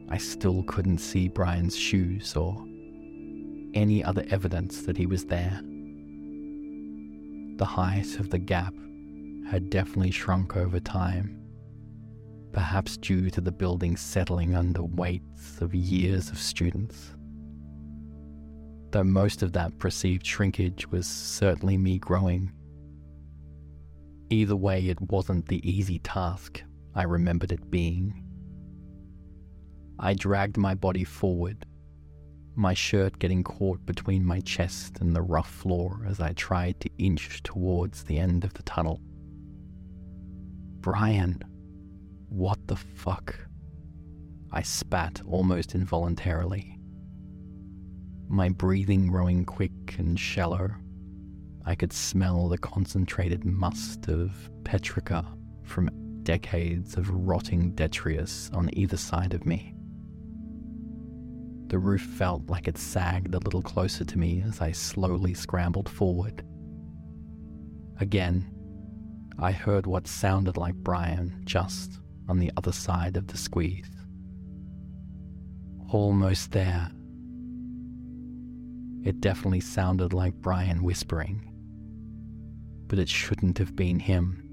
I 0.08 0.16
still 0.16 0.62
couldn't 0.62 0.98
see 0.98 1.26
Brian's 1.26 1.76
shoes 1.76 2.36
or 2.36 2.64
any 3.74 4.04
other 4.04 4.24
evidence 4.30 4.82
that 4.82 4.96
he 4.96 5.06
was 5.06 5.24
there. 5.24 5.60
The 7.56 7.64
height 7.64 8.20
of 8.20 8.30
the 8.30 8.38
gap 8.38 8.74
had 9.50 9.70
definitely 9.70 10.12
shrunk 10.12 10.56
over 10.56 10.78
time, 10.78 11.42
perhaps 12.52 12.96
due 12.96 13.28
to 13.30 13.40
the 13.40 13.50
building 13.50 13.96
settling 13.96 14.54
under 14.54 14.84
weights 14.84 15.60
of 15.60 15.74
years 15.74 16.30
of 16.30 16.38
students. 16.38 17.14
Though 18.90 19.04
most 19.04 19.42
of 19.42 19.52
that 19.52 19.78
perceived 19.78 20.26
shrinkage 20.26 20.86
was 20.88 21.06
certainly 21.06 21.76
me 21.76 21.98
growing. 21.98 22.52
Either 24.30 24.56
way, 24.56 24.86
it 24.88 25.00
wasn't 25.00 25.46
the 25.48 25.66
easy 25.68 25.98
task 25.98 26.62
I 26.94 27.02
remembered 27.02 27.52
it 27.52 27.70
being. 27.70 28.24
I 29.98 30.14
dragged 30.14 30.56
my 30.56 30.74
body 30.74 31.04
forward, 31.04 31.66
my 32.54 32.74
shirt 32.74 33.18
getting 33.18 33.44
caught 33.44 33.84
between 33.86 34.24
my 34.24 34.40
chest 34.40 34.98
and 35.00 35.14
the 35.14 35.22
rough 35.22 35.50
floor 35.50 36.04
as 36.06 36.20
I 36.20 36.32
tried 36.32 36.80
to 36.80 36.90
inch 36.98 37.42
towards 37.42 38.04
the 38.04 38.18
end 38.18 38.44
of 38.44 38.54
the 38.54 38.62
tunnel. 38.62 39.00
Brian, 40.80 41.42
what 42.28 42.58
the 42.66 42.76
fuck? 42.76 43.38
I 44.50 44.62
spat 44.62 45.20
almost 45.26 45.74
involuntarily. 45.74 46.77
My 48.28 48.50
breathing 48.50 49.06
growing 49.06 49.44
quick 49.46 49.96
and 49.98 50.18
shallow. 50.18 50.70
I 51.64 51.74
could 51.74 51.92
smell 51.92 52.48
the 52.48 52.58
concentrated 52.58 53.44
must 53.44 54.08
of 54.08 54.50
petrichor 54.64 55.24
from 55.62 55.90
decades 56.24 56.96
of 56.96 57.08
rotting 57.10 57.72
detritus 57.72 58.50
on 58.52 58.68
either 58.74 58.98
side 58.98 59.32
of 59.32 59.46
me. 59.46 59.74
The 61.68 61.78
roof 61.78 62.02
felt 62.02 62.48
like 62.48 62.68
it 62.68 62.76
sagged 62.76 63.34
a 63.34 63.38
little 63.38 63.62
closer 63.62 64.04
to 64.04 64.18
me 64.18 64.42
as 64.46 64.60
I 64.60 64.72
slowly 64.72 65.32
scrambled 65.34 65.88
forward. 65.88 66.44
Again, 68.00 68.46
I 69.38 69.52
heard 69.52 69.86
what 69.86 70.06
sounded 70.06 70.56
like 70.56 70.74
Brian 70.74 71.42
just 71.44 71.98
on 72.28 72.38
the 72.38 72.52
other 72.56 72.72
side 72.72 73.16
of 73.16 73.26
the 73.26 73.38
squeeze. 73.38 73.90
Almost 75.90 76.52
there. 76.52 76.90
It 79.04 79.20
definitely 79.20 79.60
sounded 79.60 80.12
like 80.12 80.34
Brian 80.34 80.82
whispering, 80.82 81.52
but 82.86 82.98
it 82.98 83.08
shouldn't 83.08 83.58
have 83.58 83.74
been 83.74 84.00
him. 84.00 84.44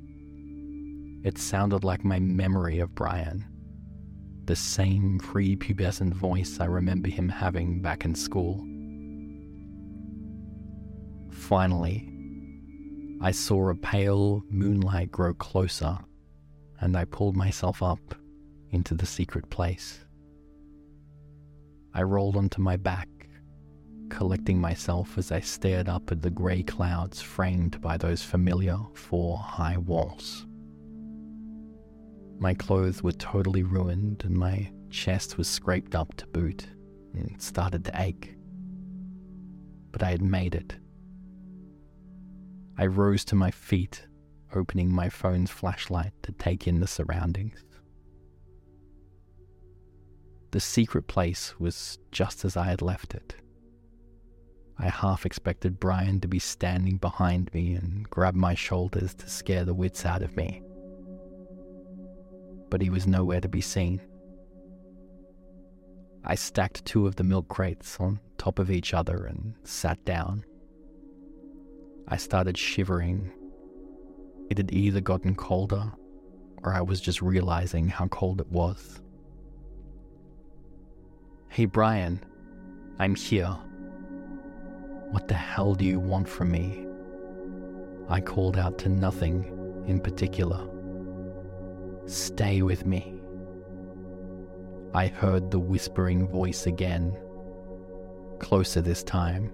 It 1.23 1.37
sounded 1.37 1.83
like 1.83 2.05
my 2.05 2.19
memory 2.19 2.79
of 2.79 2.93
Brian 2.95 3.45
the 4.45 4.55
same 4.55 5.19
prepubescent 5.19 6.13
voice 6.13 6.59
I 6.59 6.65
remember 6.65 7.09
him 7.09 7.29
having 7.29 7.81
back 7.81 8.05
in 8.05 8.13
school. 8.13 8.63
Finally, 11.31 12.11
I 13.21 13.31
saw 13.31 13.69
a 13.69 13.75
pale 13.75 14.43
moonlight 14.49 15.11
grow 15.11 15.33
closer, 15.33 15.97
and 16.79 16.95
I 16.95 17.05
pulled 17.05 17.35
myself 17.35 17.81
up 17.81 18.15
into 18.71 18.93
the 18.93 19.05
secret 19.05 19.49
place. 19.49 20.05
I 21.93 22.03
rolled 22.03 22.35
onto 22.35 22.61
my 22.61 22.77
back, 22.77 23.09
collecting 24.09 24.59
myself 24.59 25.17
as 25.17 25.31
I 25.31 25.39
stared 25.39 25.89
up 25.89 26.11
at 26.11 26.21
the 26.21 26.29
grey 26.29 26.63
clouds 26.63 27.21
framed 27.21 27.81
by 27.81 27.97
those 27.97 28.23
familiar 28.23 28.77
four 28.93 29.37
high 29.37 29.77
walls. 29.77 30.45
My 32.39 32.53
clothes 32.53 33.01
were 33.01 33.13
totally 33.13 33.63
ruined 33.63 34.23
and 34.25 34.35
my 34.35 34.71
chest 34.89 35.37
was 35.37 35.47
scraped 35.47 35.95
up 35.95 36.13
to 36.15 36.27
boot 36.27 36.67
and 37.13 37.31
it 37.31 37.41
started 37.41 37.85
to 37.85 38.01
ache. 38.01 38.35
But 39.91 40.03
I 40.03 40.11
had 40.11 40.21
made 40.21 40.55
it. 40.55 40.75
I 42.77 42.85
rose 42.87 43.23
to 43.25 43.35
my 43.35 43.51
feet, 43.51 44.05
opening 44.53 44.93
my 44.93 45.07
phone's 45.09 45.49
flashlight 45.49 46.11
to 46.23 46.33
take 46.33 46.67
in 46.67 46.81
the 46.81 46.87
surroundings. 46.87 47.63
The 50.51 50.59
secret 50.59 51.07
place 51.07 51.57
was 51.59 51.97
just 52.11 52.45
as 52.45 52.57
I 52.57 52.65
had 52.65 52.81
left 52.81 53.13
it. 53.13 53.35
I 54.77 54.89
half 54.89 55.25
expected 55.25 55.79
Brian 55.79 56.19
to 56.21 56.27
be 56.27 56.39
standing 56.39 56.97
behind 56.97 57.53
me 57.53 57.75
and 57.75 58.09
grab 58.09 58.35
my 58.35 58.53
shoulders 58.53 59.13
to 59.15 59.29
scare 59.29 59.65
the 59.65 59.73
wits 59.73 60.05
out 60.05 60.21
of 60.21 60.35
me 60.35 60.61
but 62.69 62.81
he 62.81 62.89
was 62.89 63.07
nowhere 63.07 63.41
to 63.41 63.47
be 63.47 63.61
seen. 63.61 64.01
I 66.23 66.35
stacked 66.35 66.85
two 66.85 67.07
of 67.07 67.15
the 67.15 67.23
milk 67.23 67.47
crates 67.47 67.97
on 67.99 68.19
top 68.37 68.59
of 68.59 68.71
each 68.71 68.93
other 68.93 69.25
and 69.25 69.53
sat 69.63 70.03
down. 70.05 70.43
I 72.07 72.17
started 72.17 72.57
shivering. 72.57 73.31
It 74.49 74.57
had 74.57 74.73
either 74.73 75.01
gotten 75.01 75.35
colder 75.35 75.91
or 76.63 76.73
I 76.73 76.81
was 76.81 76.99
just 76.99 77.21
realizing 77.21 77.87
how 77.87 78.07
cold 78.07 78.41
it 78.41 78.51
was. 78.51 79.01
Hey, 81.49 81.65
Brian, 81.65 82.23
I'm 82.99 83.15
here. 83.15 83.55
What 85.11 85.27
the 85.27 85.33
hell 85.35 85.75
do 85.75 85.85
you 85.85 85.99
want 85.99 86.27
from 86.27 86.51
me? 86.51 86.85
I 88.09 88.21
called 88.21 88.57
out 88.57 88.77
to 88.79 88.89
nothing 88.89 89.83
in 89.87 89.99
particular. 89.99 90.67
Stay 92.05 92.61
with 92.61 92.85
me. 92.85 93.19
I 94.93 95.07
heard 95.07 95.51
the 95.51 95.59
whispering 95.59 96.27
voice 96.27 96.67
again, 96.67 97.17
closer 98.39 98.81
this 98.81 99.03
time. 99.03 99.51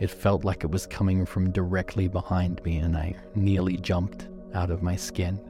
It 0.00 0.10
felt 0.10 0.44
like 0.44 0.64
it 0.64 0.70
was 0.70 0.86
coming 0.86 1.24
from 1.24 1.52
directly 1.52 2.08
behind 2.08 2.62
me, 2.64 2.78
and 2.78 2.96
I 2.96 3.14
nearly 3.34 3.76
jumped 3.76 4.28
out 4.52 4.70
of 4.70 4.82
my 4.82 4.96
skin. 4.96 5.40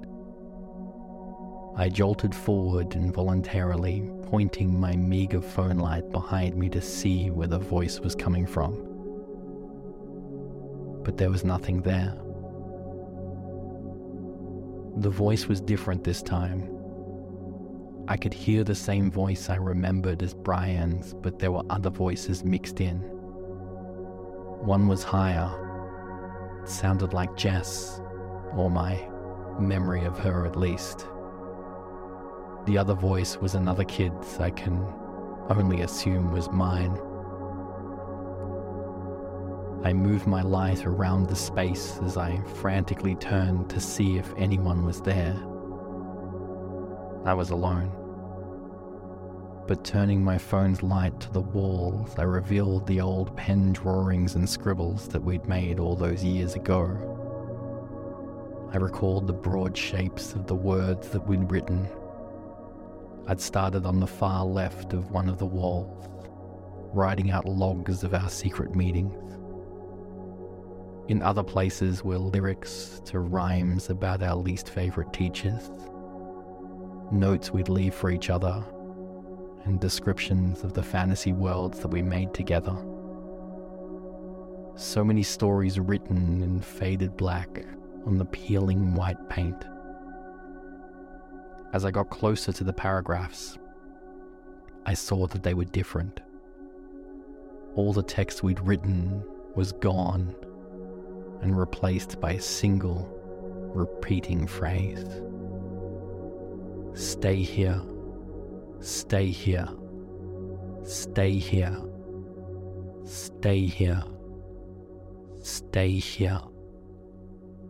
I 1.76 1.88
jolted 1.88 2.34
forward 2.34 2.94
involuntarily, 2.94 4.08
pointing 4.22 4.78
my 4.78 4.96
meager 4.96 5.40
phone 5.40 5.78
light 5.78 6.10
behind 6.10 6.56
me 6.56 6.68
to 6.70 6.80
see 6.80 7.30
where 7.30 7.48
the 7.48 7.58
voice 7.58 8.00
was 8.00 8.14
coming 8.14 8.46
from. 8.46 8.74
But 11.02 11.16
there 11.16 11.30
was 11.30 11.44
nothing 11.44 11.82
there. 11.82 12.14
The 14.96 15.10
voice 15.10 15.46
was 15.46 15.60
different 15.60 16.04
this 16.04 16.22
time, 16.22 16.74
I 18.06 18.18
could 18.18 18.34
hear 18.34 18.64
the 18.64 18.74
same 18.74 19.10
voice 19.10 19.48
I 19.48 19.56
remembered 19.56 20.22
as 20.22 20.34
Brian's, 20.34 21.14
but 21.14 21.38
there 21.38 21.50
were 21.50 21.62
other 21.70 21.88
voices 21.88 22.44
mixed 22.44 22.82
in. 22.82 22.98
One 24.60 24.88
was 24.88 25.02
higher. 25.02 25.50
It 26.62 26.68
sounded 26.68 27.14
like 27.14 27.34
Jess, 27.34 28.02
or 28.54 28.70
my 28.70 29.08
memory 29.58 30.04
of 30.04 30.18
her 30.18 30.44
at 30.44 30.56
least. 30.56 31.06
The 32.66 32.78
other 32.78 32.94
voice 32.94 33.36
was 33.36 33.54
another 33.54 33.84
kid's 33.84 34.40
I 34.40 34.50
can 34.50 34.78
only 35.50 35.82
assume 35.82 36.32
was 36.32 36.50
mine. 36.50 36.98
I 39.84 39.92
moved 39.92 40.26
my 40.26 40.40
light 40.40 40.86
around 40.86 41.28
the 41.28 41.36
space 41.36 41.98
as 42.02 42.16
I 42.16 42.40
frantically 42.62 43.16
turned 43.16 43.68
to 43.68 43.80
see 43.80 44.16
if 44.16 44.32
anyone 44.38 44.86
was 44.86 45.02
there. 45.02 45.36
I 47.26 47.34
was 47.34 47.50
alone. 47.50 47.92
But 49.66 49.84
turning 49.84 50.24
my 50.24 50.38
phone's 50.38 50.82
light 50.82 51.20
to 51.20 51.32
the 51.32 51.42
walls, 51.42 52.14
I 52.16 52.22
revealed 52.22 52.86
the 52.86 53.02
old 53.02 53.36
pen 53.36 53.74
drawings 53.74 54.36
and 54.36 54.48
scribbles 54.48 55.08
that 55.08 55.22
we'd 55.22 55.46
made 55.46 55.78
all 55.78 55.96
those 55.96 56.24
years 56.24 56.54
ago. 56.54 56.86
I 58.72 58.78
recalled 58.78 59.26
the 59.26 59.34
broad 59.34 59.76
shapes 59.76 60.32
of 60.32 60.46
the 60.46 60.54
words 60.54 61.10
that 61.10 61.26
we'd 61.26 61.50
written. 61.50 61.88
I'd 63.26 63.40
started 63.40 63.86
on 63.86 64.00
the 64.00 64.06
far 64.06 64.44
left 64.44 64.92
of 64.92 65.10
one 65.10 65.30
of 65.30 65.38
the 65.38 65.46
walls, 65.46 66.08
writing 66.92 67.30
out 67.30 67.46
logs 67.46 68.04
of 68.04 68.12
our 68.12 68.28
secret 68.28 68.74
meetings. 68.74 69.14
In 71.08 71.22
other 71.22 71.42
places 71.42 72.04
were 72.04 72.18
lyrics 72.18 73.00
to 73.06 73.20
rhymes 73.20 73.88
about 73.88 74.22
our 74.22 74.36
least 74.36 74.68
favourite 74.68 75.12
teachers, 75.12 75.70
notes 77.12 77.50
we'd 77.50 77.68
leave 77.68 77.94
for 77.94 78.10
each 78.10 78.28
other, 78.28 78.62
and 79.64 79.80
descriptions 79.80 80.62
of 80.62 80.74
the 80.74 80.82
fantasy 80.82 81.32
worlds 81.32 81.80
that 81.80 81.88
we 81.88 82.02
made 82.02 82.34
together. 82.34 82.76
So 84.76 85.02
many 85.02 85.22
stories 85.22 85.80
written 85.80 86.42
in 86.42 86.60
faded 86.60 87.16
black 87.16 87.64
on 88.04 88.18
the 88.18 88.24
peeling 88.26 88.94
white 88.94 89.28
paint. 89.30 89.64
As 91.74 91.84
I 91.84 91.90
got 91.90 92.08
closer 92.08 92.52
to 92.52 92.62
the 92.62 92.72
paragraphs, 92.72 93.58
I 94.86 94.94
saw 94.94 95.26
that 95.26 95.42
they 95.42 95.54
were 95.54 95.64
different. 95.64 96.20
All 97.74 97.92
the 97.92 98.00
text 98.00 98.44
we'd 98.44 98.60
written 98.60 99.24
was 99.56 99.72
gone 99.72 100.36
and 101.42 101.58
replaced 101.58 102.20
by 102.20 102.34
a 102.34 102.40
single 102.40 103.10
repeating 103.74 104.46
phrase. 104.46 105.04
Stay 106.94 107.42
here, 107.42 107.82
stay 108.78 109.26
here, 109.26 109.66
stay 110.84 111.32
here, 111.32 111.76
stay 113.04 113.66
here, 113.66 114.04
stay 115.42 115.98
here, 115.98 116.40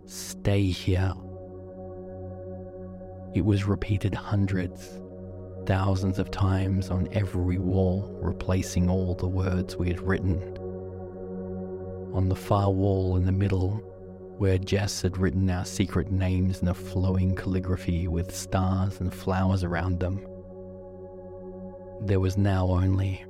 stay 0.05 0.67
here. 0.67 1.15
It 3.35 3.45
was 3.45 3.67
repeated 3.67 4.15
hundreds, 4.15 5.01
thousands 5.67 6.19
of 6.19 6.31
times 6.31 6.91
on 6.91 7.09
every 7.13 7.59
wall, 7.59 8.17
replacing 8.23 8.89
all 8.89 9.15
the 9.15 9.27
words 9.27 9.77
we 9.77 9.89
had 9.89 10.01
written 10.01 10.41
on 12.15 12.29
the 12.29 12.37
far 12.37 12.71
wall 12.71 13.17
in 13.17 13.27
the 13.27 13.33
middle, 13.33 13.71
where 14.39 14.57
Jess 14.57 15.03
had 15.03 15.19
written 15.19 15.51
our 15.51 15.65
secret 15.65 16.13
names 16.13 16.63
in 16.63 16.69
a 16.69 16.75
flowing 16.75 17.35
calligraphy 17.35 18.07
with 18.07 18.35
stars 18.35 19.01
and 19.01 19.13
flowers 19.13 19.65
around 19.65 19.99
them. 19.99 20.25
There 22.03 22.21
was 22.21 22.37
now 22.37 22.69
only 22.69 23.25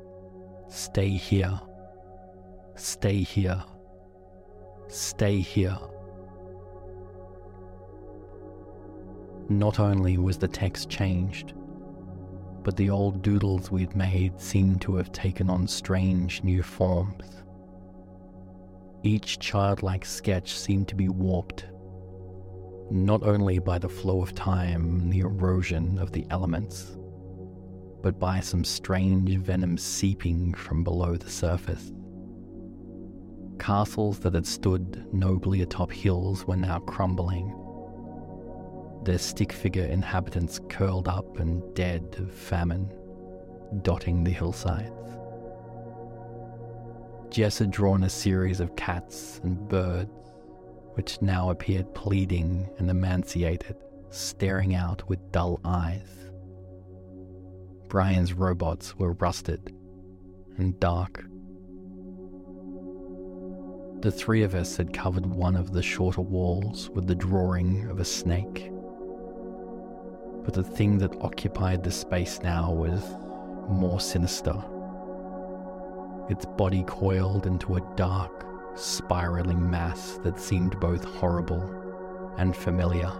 stay 0.68 1.08
here, 1.08 1.58
stay 2.74 3.22
here, 3.22 3.64
stay 4.88 5.40
here. 5.40 5.78
Not 9.48 9.78
only 9.78 10.16
was 10.16 10.38
the 10.38 10.48
text 10.48 10.88
changed, 10.88 11.52
but 12.62 12.76
the 12.76 12.88
old 12.88 13.22
doodles 13.22 13.70
we'd 13.70 13.94
made 13.94 14.40
seemed 14.40 14.80
to 14.82 14.96
have 14.96 15.12
taken 15.12 15.50
on 15.50 15.68
strange 15.68 16.42
new 16.42 16.62
forms. 16.62 17.42
Each 19.02 19.38
childlike 19.38 20.06
sketch 20.06 20.56
seemed 20.56 20.88
to 20.88 20.94
be 20.94 21.10
warped, 21.10 21.66
not 22.90 23.22
only 23.22 23.58
by 23.58 23.78
the 23.78 23.88
flow 23.88 24.22
of 24.22 24.34
time 24.34 25.00
and 25.00 25.12
the 25.12 25.20
erosion 25.20 25.98
of 25.98 26.10
the 26.12 26.26
elements, 26.30 26.96
but 28.02 28.18
by 28.18 28.40
some 28.40 28.64
strange 28.64 29.36
venom 29.36 29.76
seeping 29.76 30.54
from 30.54 30.82
below 30.82 31.16
the 31.16 31.28
surface. 31.28 31.92
Castles 33.58 34.18
that 34.20 34.34
had 34.34 34.46
stood 34.46 35.06
nobly 35.12 35.60
atop 35.60 35.92
hills 35.92 36.46
were 36.46 36.56
now 36.56 36.78
crumbling, 36.80 37.54
their 39.04 39.18
stick 39.18 39.52
figure 39.52 39.84
inhabitants 39.84 40.60
curled 40.68 41.08
up 41.08 41.38
and 41.38 41.62
dead 41.74 42.16
of 42.18 42.32
famine, 42.32 42.90
dotting 43.82 44.24
the 44.24 44.30
hillsides. 44.30 44.90
Jess 47.30 47.58
had 47.58 47.70
drawn 47.70 48.04
a 48.04 48.10
series 48.10 48.60
of 48.60 48.76
cats 48.76 49.40
and 49.42 49.68
birds, 49.68 50.10
which 50.94 51.20
now 51.20 51.50
appeared 51.50 51.92
pleading 51.94 52.68
and 52.78 52.88
emaciated, 52.88 53.76
staring 54.10 54.74
out 54.74 55.08
with 55.08 55.32
dull 55.32 55.60
eyes. 55.64 56.30
Brian's 57.88 58.32
robots 58.32 58.96
were 58.96 59.12
rusted 59.14 59.74
and 60.56 60.78
dark. 60.80 61.24
The 64.00 64.12
three 64.12 64.42
of 64.42 64.54
us 64.54 64.76
had 64.76 64.92
covered 64.92 65.26
one 65.26 65.56
of 65.56 65.72
the 65.72 65.82
shorter 65.82 66.20
walls 66.20 66.90
with 66.90 67.06
the 67.06 67.14
drawing 67.14 67.88
of 67.88 67.98
a 67.98 68.04
snake. 68.04 68.70
But 70.44 70.54
the 70.54 70.62
thing 70.62 70.98
that 70.98 71.20
occupied 71.20 71.82
the 71.82 71.90
space 71.90 72.40
now 72.42 72.72
was 72.72 73.02
more 73.68 74.00
sinister 74.00 74.62
its 76.28 76.46
body 76.46 76.82
coiled 76.84 77.46
into 77.46 77.76
a 77.76 77.92
dark, 77.96 78.46
spiraling 78.76 79.70
mass 79.70 80.18
that 80.22 80.40
seemed 80.40 80.80
both 80.80 81.04
horrible 81.04 82.32
and 82.38 82.56
familiar. 82.56 83.12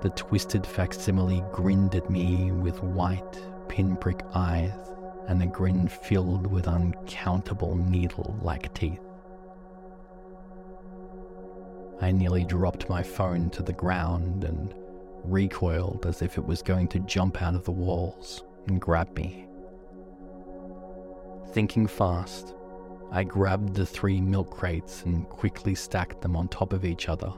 The 0.00 0.10
twisted 0.10 0.66
facsimile 0.66 1.44
grinned 1.52 1.94
at 1.94 2.10
me 2.10 2.50
with 2.50 2.82
white, 2.82 3.40
pinprick 3.68 4.22
eyes 4.34 4.72
and 5.28 5.42
a 5.42 5.46
grin 5.46 5.86
filled 5.86 6.46
with 6.46 6.66
uncountable 6.66 7.76
needle 7.76 8.36
like 8.42 8.72
teeth. 8.74 9.00
I 12.00 12.10
nearly 12.10 12.44
dropped 12.44 12.88
my 12.88 13.02
phone 13.02 13.50
to 13.50 13.62
the 13.62 13.72
ground 13.72 14.44
and 14.44 14.74
recoiled 15.24 16.06
as 16.06 16.22
if 16.22 16.38
it 16.38 16.44
was 16.44 16.62
going 16.62 16.88
to 16.88 16.98
jump 17.00 17.42
out 17.42 17.54
of 17.54 17.64
the 17.64 17.72
walls 17.72 18.44
and 18.66 18.80
grab 18.80 19.14
me. 19.16 19.46
Thinking 21.52 21.86
fast, 21.86 22.54
I 23.10 23.24
grabbed 23.24 23.74
the 23.74 23.86
three 23.86 24.20
milk 24.20 24.50
crates 24.50 25.02
and 25.04 25.28
quickly 25.28 25.74
stacked 25.74 26.20
them 26.20 26.36
on 26.36 26.48
top 26.48 26.72
of 26.72 26.84
each 26.84 27.08
other, 27.08 27.32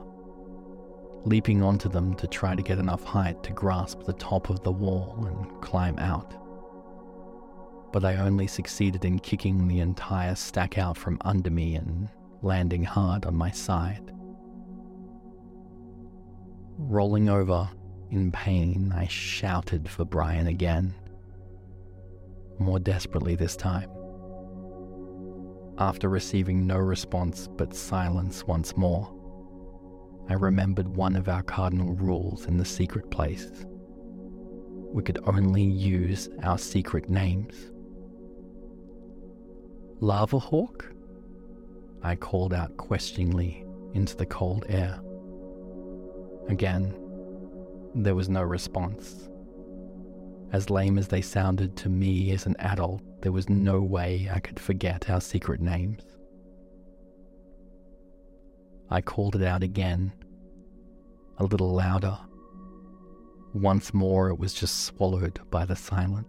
leaping 1.25 1.63
onto 1.63 1.89
them 1.89 2.15
to 2.15 2.27
try 2.27 2.55
to 2.55 2.63
get 2.63 2.79
enough 2.79 3.05
height 3.05 3.43
to 3.45 3.53
grasp 3.53 4.03
the 4.03 4.13
top 4.15 4.51
of 4.51 4.63
the 4.65 4.73
wall 4.73 5.25
and 5.27 5.63
climb 5.63 5.99
out. 5.99 6.35
But 7.93 8.05
I 8.05 8.17
only 8.17 8.47
succeeded 8.47 9.05
in 9.05 9.19
kicking 9.19 9.69
the 9.69 9.81
entire 9.81 10.35
stack 10.35 10.79
out 10.79 10.97
from 10.97 11.19
under 11.23 11.51
me 11.51 11.77
and 11.77 12.09
landing 12.43 12.85
hard 12.85 13.27
on 13.27 13.35
my 13.37 13.51
side. 13.51 14.13
Rolling 16.83 17.29
over 17.29 17.69
in 18.11 18.33
pain, 18.33 18.93
I 18.95 19.07
shouted 19.07 19.89
for 19.89 20.05
Brian 20.05 20.49
again, 20.49 20.95
more 22.59 22.81
desperately 22.81 23.37
this 23.37 23.57
time 23.57 23.91
after 25.81 26.11
receiving 26.11 26.67
no 26.67 26.77
response 26.77 27.49
but 27.49 27.75
silence 27.75 28.47
once 28.47 28.77
more. 28.77 29.11
I 30.29 30.35
remembered 30.35 30.87
one 30.87 31.17
of 31.17 31.29
our 31.29 31.43
cardinal 31.43 31.95
rules 31.95 32.45
in 32.47 32.59
the 32.59 32.65
secret 32.65 33.11
place. 33.11 33.51
We 34.93 35.03
could 35.03 35.19
only 35.25 35.63
use 35.63 36.29
our 36.43 36.59
secret 36.59 37.09
names. 37.09 37.71
Lava 40.01 40.39
Hawk? 40.39 40.93
I 42.03 42.15
called 42.15 42.53
out 42.53 42.77
questioningly 42.77 43.65
into 43.95 44.17
the 44.17 44.27
cold 44.27 44.67
air. 44.69 45.01
Again, 46.51 46.93
there 47.95 48.17
was 48.17 48.29
no 48.29 48.43
response. 48.43 49.29
As 50.53 50.69
lame 50.69 50.99
as 50.99 51.07
they 51.07 51.23
sounded 51.23 51.77
to 51.77 51.89
me 51.89 52.33
as 52.33 52.45
an 52.45 52.57
adult, 52.59 53.03
there 53.23 53.31
was 53.31 53.49
no 53.49 53.81
way 53.81 54.29
I 54.35 54.41
could 54.41 54.59
forget 54.59 55.09
our 55.09 55.21
secret 55.21 55.61
names. 55.61 56.03
I 58.91 59.01
called 59.01 59.37
it 59.37 59.45
out 59.45 59.63
again, 59.63 60.13
a 61.39 61.45
little 61.45 61.73
louder. 61.73 62.19
Once 63.55 63.95
more, 63.95 64.29
it 64.29 64.39
was 64.41 64.53
just 64.53 64.81
swallowed 64.87 65.39
by 65.53 65.65
the 65.65 65.77
silence. 65.77 66.27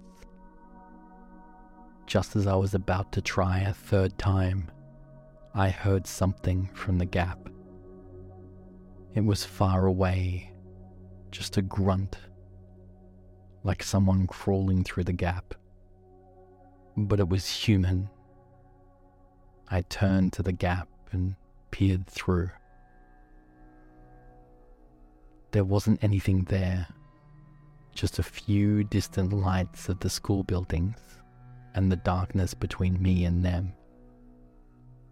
Just 2.06 2.36
as 2.36 2.46
I 2.46 2.54
was 2.54 2.76
about 2.76 3.12
to 3.14 3.24
try 3.24 3.62
a 3.62 3.74
third 3.74 4.20
time, 4.20 4.70
I 5.56 5.70
heard 5.70 6.06
something 6.06 6.70
from 6.76 7.00
the 7.00 7.06
gap. 7.06 7.51
It 9.14 9.26
was 9.26 9.44
far 9.44 9.86
away, 9.88 10.54
just 11.32 11.58
a 11.58 11.62
grunt, 11.62 12.18
like 13.64 13.84
someone 13.84 14.26
crawling 14.26 14.84
through 14.84 15.04
the 15.04 15.14
gap. 15.14 15.54
But 16.96 17.20
it 17.20 17.28
was 17.28 17.50
human. 17.50 18.10
I 19.70 19.82
turned 19.82 20.34
to 20.34 20.44
the 20.44 20.54
gap 20.54 20.88
and 21.12 21.36
peered 21.72 22.08
through. 22.08 22.52
There 25.52 25.66
wasn't 25.66 26.02
anything 26.02 26.46
there, 26.46 26.88
just 27.94 28.20
a 28.20 28.24
few 28.24 28.86
distant 28.86 29.34
lights 29.34 29.90
of 29.90 30.00
the 30.00 30.10
school 30.10 30.44
buildings 30.44 31.00
and 31.76 31.92
the 31.92 31.98
darkness 31.98 32.54
between 32.54 33.02
me 33.02 33.26
and 33.26 33.44
them. 33.44 33.74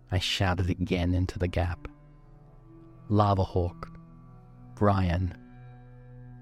I 0.10 0.20
shouted 0.20 0.70
again 0.70 1.14
into 1.14 1.38
the 1.38 1.48
gap. 1.48 1.88
Lava 3.12 3.44
Hawk, 3.44 3.90
Brian, 4.76 5.36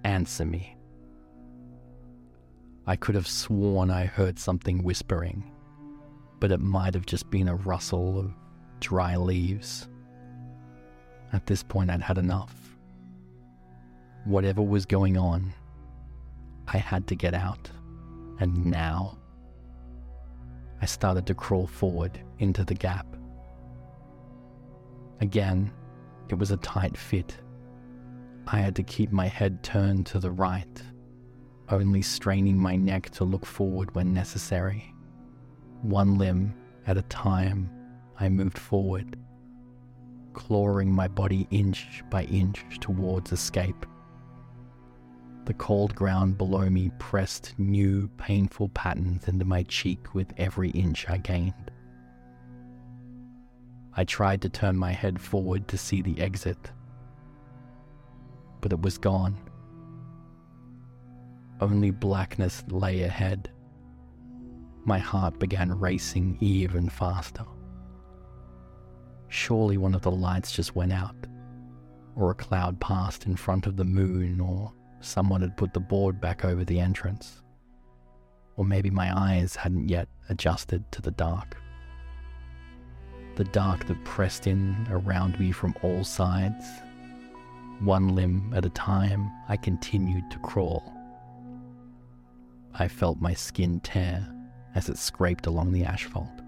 answer 0.03 0.43
me. 0.43 0.75
I 2.85 2.97
could 2.97 3.15
have 3.15 3.27
sworn 3.27 3.89
I 3.89 4.05
heard 4.05 4.37
something 4.37 4.83
whispering, 4.83 5.49
but 6.41 6.51
it 6.51 6.59
might 6.59 6.93
have 6.93 7.05
just 7.05 7.29
been 7.29 7.47
a 7.47 7.55
rustle 7.55 8.19
of 8.19 8.33
dry 8.81 9.15
leaves. 9.15 9.87
At 11.31 11.45
this 11.45 11.63
point, 11.63 11.89
I'd 11.89 12.01
had 12.01 12.17
enough. 12.17 12.53
Whatever 14.25 14.61
was 14.61 14.85
going 14.85 15.15
on, 15.15 15.53
I 16.67 16.79
had 16.79 17.07
to 17.07 17.15
get 17.15 17.33
out. 17.33 17.71
And 18.39 18.65
now, 18.65 19.17
I 20.81 20.85
started 20.85 21.25
to 21.27 21.33
crawl 21.33 21.65
forward 21.65 22.19
into 22.39 22.65
the 22.65 22.75
gap. 22.75 23.07
Again, 25.21 25.71
it 26.31 26.39
was 26.39 26.51
a 26.51 26.57
tight 26.57 26.97
fit. 26.97 27.37
I 28.47 28.59
had 28.59 28.75
to 28.77 28.83
keep 28.83 29.11
my 29.11 29.27
head 29.27 29.61
turned 29.63 30.05
to 30.07 30.19
the 30.19 30.31
right, 30.31 30.81
only 31.69 32.01
straining 32.01 32.57
my 32.57 32.75
neck 32.75 33.09
to 33.11 33.23
look 33.23 33.45
forward 33.45 33.93
when 33.93 34.13
necessary. 34.13 34.93
One 35.81 36.17
limb 36.17 36.53
at 36.85 36.97
a 36.97 37.03
time, 37.03 37.69
I 38.19 38.29
moved 38.29 38.57
forward, 38.57 39.17
clawing 40.33 40.91
my 40.91 41.07
body 41.07 41.47
inch 41.51 42.03
by 42.09 42.23
inch 42.23 42.63
towards 42.79 43.31
escape. 43.31 43.85
The 45.45 45.53
cold 45.53 45.95
ground 45.95 46.37
below 46.37 46.69
me 46.69 46.91
pressed 46.99 47.53
new 47.57 48.09
painful 48.17 48.69
patterns 48.69 49.27
into 49.27 49.45
my 49.45 49.63
cheek 49.63 50.13
with 50.13 50.33
every 50.37 50.71
inch 50.71 51.09
I 51.09 51.17
gained. 51.17 51.71
I 53.99 54.03
tried 54.03 54.43
to 54.43 54.49
turn 54.49 54.77
my 54.77 54.91
head 54.91 55.19
forward 55.19 55.67
to 55.69 55.77
see 55.77 56.03
the 56.03 56.21
exit, 56.21 56.71
but 58.61 58.71
it 58.71 58.79
was 58.79 58.99
gone. 58.99 59.35
Only 61.59 61.89
blackness 61.89 62.63
lay 62.67 63.01
ahead. 63.01 63.49
My 64.85 64.99
heart 64.99 65.39
began 65.39 65.79
racing 65.79 66.37
even 66.41 66.89
faster. 66.89 67.43
Surely 69.29 69.77
one 69.77 69.95
of 69.95 70.03
the 70.03 70.11
lights 70.11 70.51
just 70.51 70.75
went 70.75 70.93
out, 70.93 71.15
or 72.15 72.29
a 72.29 72.35
cloud 72.35 72.79
passed 72.79 73.25
in 73.25 73.35
front 73.35 73.65
of 73.65 73.77
the 73.77 73.83
moon, 73.83 74.39
or 74.39 74.71
someone 74.99 75.41
had 75.41 75.57
put 75.57 75.73
the 75.73 75.79
board 75.79 76.21
back 76.21 76.45
over 76.45 76.63
the 76.63 76.79
entrance. 76.79 77.41
Or 78.57 78.63
maybe 78.63 78.91
my 78.91 79.11
eyes 79.17 79.55
hadn't 79.55 79.89
yet 79.89 80.07
adjusted 80.29 80.91
to 80.91 81.01
the 81.01 81.11
dark. 81.11 81.57
The 83.37 83.43
dark 83.43 83.85
that 83.85 84.03
pressed 84.03 84.47
in 84.47 84.87
around 84.89 85.39
me 85.39 85.51
from 85.51 85.75
all 85.83 86.03
sides. 86.03 86.65
One 87.81 88.15
limb 88.15 88.51
at 88.55 88.65
a 88.65 88.71
time, 88.71 89.31
I 89.47 89.57
continued 89.57 90.31
to 90.31 90.39
crawl. 90.39 90.91
I 92.73 92.87
felt 92.87 93.21
my 93.21 93.35
skin 93.35 93.79
tear 93.81 94.27
as 94.73 94.89
it 94.89 94.97
scraped 94.97 95.45
along 95.45 95.71
the 95.71 95.83
asphalt. 95.83 96.41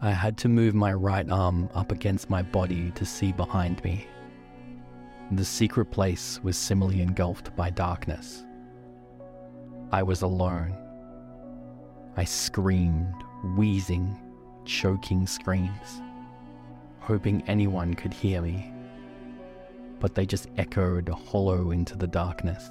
I 0.00 0.12
had 0.12 0.38
to 0.38 0.48
move 0.48 0.74
my 0.74 0.94
right 0.94 1.28
arm 1.30 1.68
up 1.74 1.92
against 1.92 2.30
my 2.30 2.40
body 2.40 2.90
to 2.92 3.04
see 3.04 3.32
behind 3.32 3.84
me. 3.84 4.06
The 5.32 5.44
secret 5.44 5.90
place 5.90 6.40
was 6.42 6.56
similarly 6.56 7.02
engulfed 7.02 7.54
by 7.54 7.68
darkness. 7.68 8.46
I 9.92 10.02
was 10.02 10.22
alone. 10.22 10.74
I 12.16 12.24
screamed, 12.24 13.14
wheezing, 13.58 14.18
choking 14.64 15.26
screams, 15.26 16.02
hoping 17.00 17.42
anyone 17.46 17.94
could 17.94 18.12
hear 18.12 18.40
me. 18.40 18.72
But 20.00 20.14
they 20.14 20.26
just 20.26 20.48
echoed 20.56 21.08
hollow 21.08 21.70
into 21.70 21.96
the 21.96 22.06
darkness. 22.06 22.70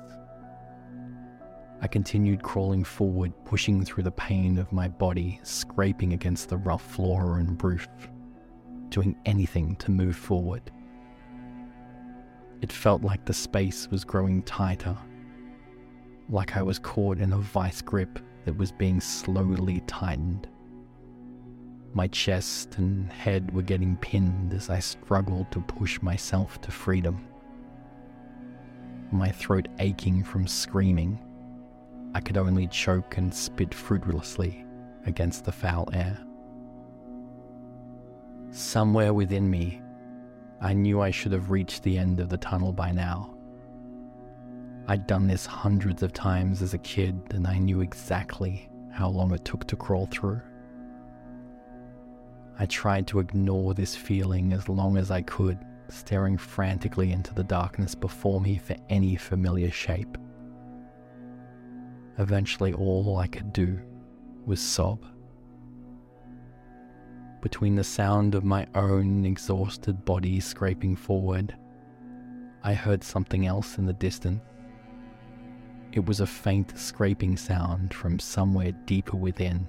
I 1.81 1.87
continued 1.87 2.41
crawling 2.41 2.83
forward, 2.83 3.33
pushing 3.43 3.83
through 3.83 4.03
the 4.03 4.11
pain 4.11 4.57
of 4.57 4.71
my 4.71 4.87
body, 4.87 5.39
scraping 5.43 6.13
against 6.13 6.47
the 6.47 6.57
rough 6.57 6.83
floor 6.83 7.39
and 7.39 7.61
roof, 7.61 7.87
doing 8.89 9.15
anything 9.25 9.75
to 9.77 9.91
move 9.91 10.15
forward. 10.15 10.71
It 12.61 12.71
felt 12.71 13.01
like 13.01 13.25
the 13.25 13.33
space 13.33 13.89
was 13.91 14.05
growing 14.05 14.43
tighter, 14.43 14.95
like 16.29 16.55
I 16.55 16.61
was 16.61 16.79
caught 16.79 17.17
in 17.17 17.33
a 17.33 17.37
vice 17.37 17.81
grip 17.81 18.17
that 18.45 18.57
was 18.57 18.71
being 18.71 19.01
slowly 19.01 19.81
tightened. 19.85 20.47
My 21.95 22.07
chest 22.07 22.77
and 22.77 23.11
head 23.11 23.53
were 23.53 23.61
getting 23.61 23.97
pinned 23.97 24.53
as 24.53 24.69
I 24.69 24.79
struggled 24.79 25.51
to 25.51 25.61
push 25.61 26.01
myself 26.01 26.59
to 26.61 26.71
freedom. 26.71 27.27
My 29.11 29.29
throat 29.29 29.67
aching 29.77 30.23
from 30.23 30.47
screaming 30.47 31.19
I 32.15 32.19
could 32.19 32.37
only 32.37 32.67
choke 32.67 33.17
and 33.17 33.33
spit 33.33 33.73
fruitlessly 33.73 34.65
against 35.05 35.45
the 35.45 35.51
foul 35.51 35.89
air. 35.93 36.17
Somewhere 38.51 39.13
within 39.13 39.49
me, 39.49 39.81
I 40.61 40.73
knew 40.73 41.01
I 41.01 41.11
should 41.11 41.31
have 41.31 41.49
reached 41.49 41.83
the 41.83 41.97
end 41.97 42.19
of 42.19 42.29
the 42.29 42.37
tunnel 42.37 42.71
by 42.71 42.91
now. 42.91 43.35
I'd 44.87 45.07
done 45.07 45.27
this 45.27 45.45
hundreds 45.45 46.03
of 46.03 46.13
times 46.13 46.61
as 46.61 46.73
a 46.73 46.79
kid, 46.79 47.19
and 47.31 47.47
I 47.47 47.57
knew 47.57 47.81
exactly 47.81 48.69
how 48.91 49.09
long 49.09 49.33
it 49.33 49.43
took 49.43 49.65
to 49.67 49.75
crawl 49.75 50.07
through. 50.07 50.41
I 52.59 52.65
tried 52.67 53.07
to 53.07 53.19
ignore 53.19 53.73
this 53.73 53.95
feeling 53.95 54.53
as 54.53 54.69
long 54.69 54.97
as 54.97 55.09
I 55.09 55.21
could, 55.23 55.57
staring 55.89 56.37
frantically 56.37 57.11
into 57.11 57.33
the 57.33 57.43
darkness 57.43 57.95
before 57.95 58.39
me 58.39 58.57
for 58.57 58.75
any 58.89 59.15
familiar 59.15 59.71
shape. 59.71 60.17
Eventually, 62.19 62.73
all 62.73 63.17
I 63.17 63.27
could 63.27 63.53
do 63.53 63.79
was 64.45 64.61
sob. 64.61 65.03
Between 67.41 67.75
the 67.75 67.83
sound 67.83 68.35
of 68.35 68.43
my 68.43 68.67
own 68.75 69.25
exhausted 69.25 70.05
body 70.05 70.39
scraping 70.39 70.95
forward, 70.95 71.55
I 72.63 72.73
heard 72.73 73.03
something 73.03 73.47
else 73.47 73.77
in 73.77 73.85
the 73.85 73.93
distance. 73.93 74.41
It 75.91 76.05
was 76.05 76.21
a 76.21 76.27
faint 76.27 76.77
scraping 76.77 77.35
sound 77.35 77.93
from 77.93 78.19
somewhere 78.19 78.71
deeper 78.71 79.17
within 79.17 79.67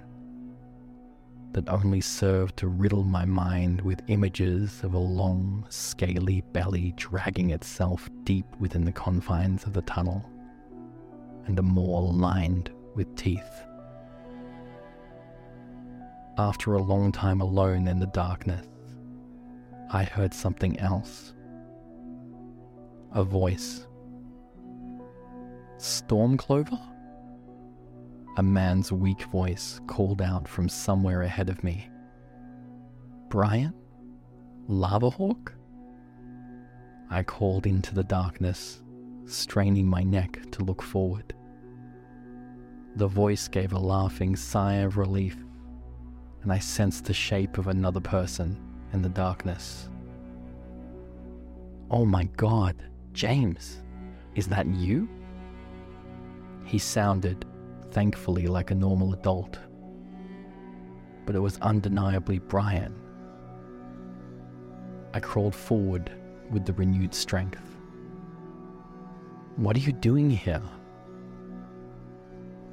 that 1.54 1.68
only 1.68 2.00
served 2.00 2.56
to 2.58 2.68
riddle 2.68 3.04
my 3.04 3.24
mind 3.24 3.80
with 3.80 4.02
images 4.08 4.82
of 4.82 4.94
a 4.94 4.98
long, 4.98 5.64
scaly 5.70 6.42
belly 6.52 6.92
dragging 6.96 7.50
itself 7.50 8.08
deep 8.24 8.46
within 8.58 8.84
the 8.84 8.92
confines 8.92 9.64
of 9.64 9.72
the 9.72 9.82
tunnel 9.82 10.24
and 11.46 11.58
a 11.58 11.62
maw 11.62 12.00
lined 12.00 12.70
with 12.94 13.14
teeth. 13.16 13.64
After 16.36 16.74
a 16.74 16.82
long 16.82 17.12
time 17.12 17.40
alone 17.40 17.86
in 17.86 18.00
the 18.00 18.06
darkness, 18.06 18.66
I 19.90 20.04
heard 20.04 20.34
something 20.34 20.78
else. 20.80 21.34
A 23.12 23.22
voice. 23.22 23.86
Stormclover? 25.78 26.93
A 28.36 28.42
man's 28.42 28.90
weak 28.90 29.22
voice 29.24 29.80
called 29.86 30.20
out 30.20 30.48
from 30.48 30.68
somewhere 30.68 31.22
ahead 31.22 31.48
of 31.48 31.62
me. 31.62 31.88
Brian? 33.28 33.74
Lavahawk? 34.68 35.52
I 37.10 37.22
called 37.22 37.66
into 37.66 37.94
the 37.94 38.02
darkness 38.02 38.82
straining 39.26 39.86
my 39.86 40.02
neck 40.02 40.50
to 40.52 40.64
look 40.64 40.82
forward. 40.82 41.34
The 42.96 43.06
voice 43.06 43.48
gave 43.48 43.72
a 43.72 43.78
laughing 43.78 44.36
sigh 44.36 44.74
of 44.74 44.96
relief, 44.98 45.36
and 46.42 46.52
I 46.52 46.58
sensed 46.58 47.04
the 47.06 47.14
shape 47.14 47.58
of 47.58 47.68
another 47.68 48.00
person 48.00 48.60
in 48.92 49.02
the 49.02 49.08
darkness. 49.08 49.88
Oh 51.90 52.04
my 52.04 52.24
god, 52.36 52.82
James, 53.12 53.80
Is 54.34 54.48
that 54.48 54.66
you? 54.66 55.08
He 56.64 56.78
sounded, 56.78 57.44
thankfully, 57.94 58.48
like 58.48 58.72
a 58.72 58.74
normal 58.74 59.14
adult. 59.14 59.58
But 61.24 61.36
it 61.36 61.38
was 61.38 61.58
undeniably 61.58 62.40
Brian. 62.40 62.94
I 65.14 65.20
crawled 65.20 65.54
forward 65.54 66.10
with 66.50 66.66
the 66.66 66.72
renewed 66.72 67.14
strength. 67.14 67.62
What 69.56 69.76
are 69.76 69.80
you 69.80 69.92
doing 69.92 70.28
here? 70.28 70.60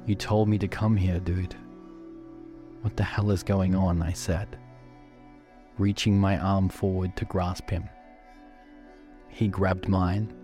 You 0.06 0.16
told 0.16 0.48
me 0.48 0.58
to 0.58 0.66
come 0.66 0.96
here, 0.96 1.20
dude. 1.20 1.54
What 2.80 2.96
the 2.96 3.04
hell 3.04 3.30
is 3.30 3.44
going 3.44 3.76
on? 3.76 4.02
I 4.02 4.12
said, 4.12 4.58
reaching 5.78 6.18
my 6.18 6.36
arm 6.36 6.68
forward 6.68 7.16
to 7.16 7.24
grasp 7.26 7.70
him. 7.70 7.88
He 9.28 9.46
grabbed 9.46 9.88
mine. 9.88 10.34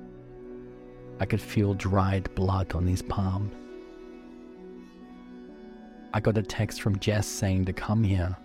I 1.19 1.27
could 1.27 1.41
feel 1.41 1.75
dried 1.75 2.33
blood 2.37 2.75
on 2.75 2.87
his 2.87 3.03
palm. 3.03 3.51
I 6.13 6.21
got 6.21 6.39
a 6.39 6.43
text 6.43 6.81
from 6.81 6.99
Jess 6.99 7.27
saying 7.27 7.67
to 7.67 7.73
come 7.73 8.03
here. 8.03 8.37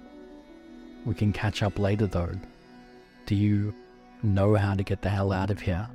We 1.05 1.15
can 1.15 1.31
catch 1.31 1.63
up 1.63 1.79
later 1.79 2.07
though. 2.07 2.31
Do 3.25 3.35
you 3.35 3.73
know 4.21 4.55
how 4.55 4.75
to 4.75 4.83
get 4.83 5.01
the 5.01 5.09
hell 5.09 5.31
out 5.31 5.49
of 5.49 5.59
here? 5.59 5.87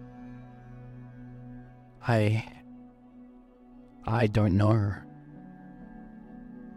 I. 2.07 2.45
I 4.07 4.27
don't 4.27 4.57
know. 4.57 4.95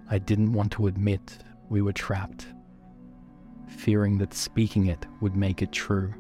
I 0.10 0.18
didn't 0.18 0.52
want 0.52 0.74
to 0.74 0.88
admit 0.88 1.38
we 1.70 1.82
were 1.82 1.94
trapped, 1.94 2.48
fearing 3.70 4.18
that 4.18 4.34
speaking 4.34 4.88
it 4.88 5.06
would 5.22 5.38
make 5.38 5.62
it 5.62 5.72
true. 5.72 6.14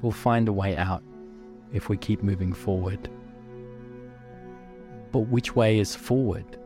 We'll 0.00 0.12
find 0.12 0.48
a 0.48 0.52
way 0.52 0.78
out 0.78 1.02
if 1.74 1.90
we 1.90 1.98
keep 1.98 2.22
moving 2.22 2.54
forward. 2.54 3.10
But 5.12 5.28
which 5.28 5.54
way 5.54 5.78
is 5.78 5.94
forward? 5.94 6.56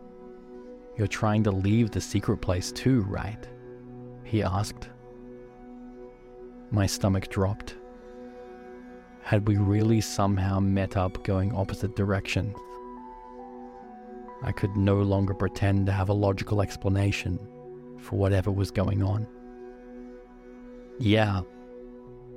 You're 0.97 1.07
trying 1.07 1.43
to 1.45 1.51
leave 1.51 1.91
the 1.91 2.01
secret 2.01 2.39
place 2.39 2.71
too, 2.71 3.03
right? 3.03 3.49
He 4.23 4.43
asked. 4.43 4.89
My 6.71 6.87
stomach 6.87 7.29
dropped. 7.29 7.75
Had 9.23 9.49
we 9.49 9.57
really 9.57 10.01
somehow 10.01 10.61
met 10.61 10.97
up 10.97 11.25
going 11.25 11.53
opposite 11.55 11.97
directions? 11.97 12.57
I 14.43 14.53
could 14.53 14.77
no 14.77 14.97
longer 14.97 15.35
pretend 15.35 15.87
to 15.87 15.93
have 15.93 16.11
a 16.11 16.15
logical 16.15 16.61
explanation 16.61 17.39
for 17.99 18.17
whatever 18.17 18.51
was 18.51 18.71
going 18.71 19.03
on. 19.03 19.27
Yeah, 20.99 21.41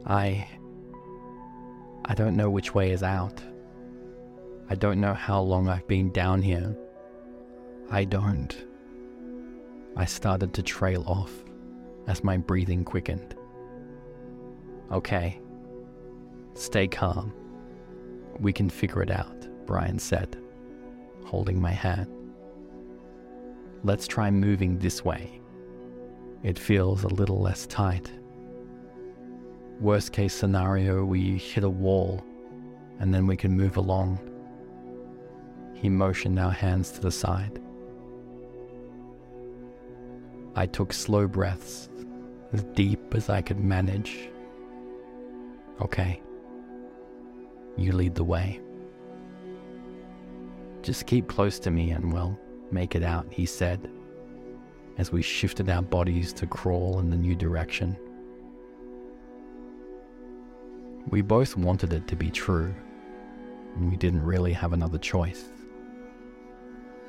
I. 0.05 0.47
I 2.05 2.13
don't 2.13 2.37
know 2.37 2.49
which 2.49 2.73
way 2.73 2.91
is 2.91 3.03
out. 3.03 3.41
I 4.69 4.75
don't 4.75 5.01
know 5.01 5.13
how 5.13 5.41
long 5.41 5.67
I've 5.67 5.87
been 5.87 6.11
down 6.11 6.41
here. 6.41 6.75
I 7.89 8.03
don't. 8.03 8.65
I 9.95 10.05
started 10.05 10.53
to 10.53 10.63
trail 10.63 11.03
off 11.07 11.31
as 12.07 12.23
my 12.23 12.37
breathing 12.37 12.83
quickened. 12.83 13.35
Okay, 14.91 15.39
stay 16.53 16.87
calm. 16.87 17.33
We 18.39 18.53
can 18.53 18.69
figure 18.69 19.01
it 19.01 19.11
out, 19.11 19.47
Brian 19.65 19.99
said 19.99 20.37
holding 21.27 21.61
my 21.61 21.71
hand. 21.71 22.09
Let's 23.83 24.07
try 24.07 24.31
moving 24.31 24.79
this 24.79 25.03
way. 25.03 25.41
It 26.41 26.57
feels 26.57 27.03
a 27.03 27.09
little 27.09 27.39
less 27.41 27.67
tight. 27.67 28.11
Worst 29.79 30.13
case 30.13 30.33
scenario, 30.33 31.03
we 31.03 31.37
hit 31.37 31.63
a 31.63 31.69
wall 31.69 32.23
and 32.99 33.13
then 33.13 33.27
we 33.27 33.35
can 33.35 33.55
move 33.55 33.77
along. 33.77 34.19
He 35.73 35.89
motioned 35.89 36.39
our 36.39 36.51
hands 36.51 36.91
to 36.91 37.01
the 37.01 37.11
side. 37.11 37.61
I 40.57 40.65
took 40.65 40.91
slow 40.91 41.27
breaths, 41.27 41.87
as 42.51 42.63
deep 42.73 43.13
as 43.13 43.29
I 43.29 43.43
could 43.43 43.59
manage. 43.59 44.29
Okay, 45.79 46.19
you 47.77 47.91
lead 47.91 48.15
the 48.15 48.23
way. 48.23 48.59
Just 50.81 51.05
keep 51.05 51.27
close 51.27 51.59
to 51.59 51.69
me 51.69 51.91
and 51.91 52.11
we'll 52.11 52.39
make 52.71 52.95
it 52.95 53.03
out, 53.03 53.27
he 53.29 53.45
said, 53.45 53.87
as 54.97 55.11
we 55.11 55.21
shifted 55.21 55.69
our 55.69 55.83
bodies 55.83 56.33
to 56.33 56.47
crawl 56.47 56.99
in 56.99 57.11
the 57.11 57.17
new 57.17 57.35
direction. 57.35 57.95
We 61.11 61.21
both 61.21 61.55
wanted 61.55 61.93
it 61.93 62.07
to 62.07 62.15
be 62.15 62.31
true, 62.31 62.73
and 63.75 63.91
we 63.91 63.95
didn't 63.95 64.23
really 64.23 64.53
have 64.53 64.73
another 64.73 64.97
choice. 64.97 65.45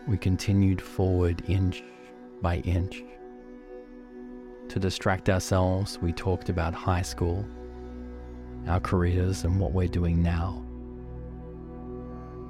We 0.07 0.19
continued 0.19 0.83
forward 0.83 1.43
inch 1.49 1.83
by 2.43 2.57
inch. 2.59 3.03
To 4.69 4.79
distract 4.79 5.31
ourselves, 5.31 5.99
we 6.03 6.13
talked 6.13 6.51
about 6.51 6.75
high 6.75 7.01
school, 7.01 7.47
our 8.67 8.81
careers, 8.81 9.45
and 9.45 9.59
what 9.59 9.73
we're 9.73 9.89
doing 9.89 10.23
now. 10.23 10.63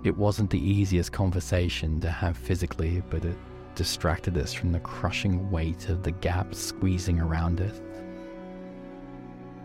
It 0.02 0.16
wasn't 0.16 0.50
the 0.50 0.58
easiest 0.58 1.12
conversation 1.12 2.00
to 2.00 2.10
have 2.10 2.36
physically, 2.36 3.04
but 3.08 3.24
it 3.24 3.36
distracted 3.76 4.36
us 4.36 4.52
from 4.52 4.72
the 4.72 4.80
crushing 4.80 5.48
weight 5.52 5.88
of 5.88 6.02
the 6.02 6.10
gap 6.10 6.56
squeezing 6.56 7.20
around 7.20 7.60
us. 7.60 7.80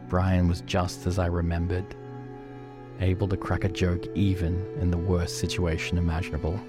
Brian 0.08 0.48
was 0.48 0.62
just 0.62 1.08
as 1.08 1.18
I 1.18 1.26
remembered, 1.26 1.96
able 3.00 3.28
to 3.30 3.38
crack 3.38 3.63
a 3.63 3.70
joke 3.70 4.06
even 4.13 4.63
in 4.80 4.92
the 4.92 4.98
worst 4.98 5.39
situation 5.39 5.98
imaginable. 5.98 6.60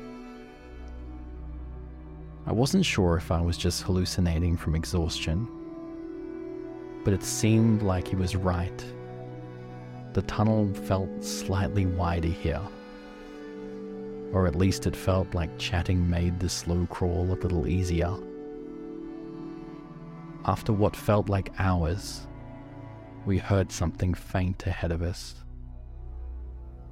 I 2.46 2.52
wasn't 2.52 2.86
sure 2.86 3.18
if 3.18 3.30
I 3.30 3.42
was 3.42 3.58
just 3.58 3.82
hallucinating 3.82 4.56
from 4.56 4.74
exhaustion, 4.74 5.46
but 7.04 7.12
it 7.12 7.22
seemed 7.22 7.82
like 7.82 8.08
he 8.08 8.16
was 8.16 8.34
right. 8.34 8.84
The 10.14 10.22
tunnel 10.22 10.72
felt 10.74 11.22
slightly 11.22 11.86
wider 11.86 12.28
here 12.28 12.60
or 14.34 14.48
at 14.48 14.56
least 14.56 14.88
it 14.88 14.96
felt 14.96 15.32
like 15.32 15.58
chatting 15.58 16.10
made 16.10 16.40
the 16.40 16.48
slow 16.48 16.86
crawl 16.90 17.24
a 17.30 17.38
little 17.40 17.68
easier. 17.68 18.12
After 20.44 20.72
what 20.72 20.96
felt 20.96 21.28
like 21.28 21.52
hours, 21.60 22.26
we 23.24 23.38
heard 23.38 23.70
something 23.70 24.12
faint 24.12 24.66
ahead 24.66 24.90
of 24.90 25.02
us. 25.02 25.36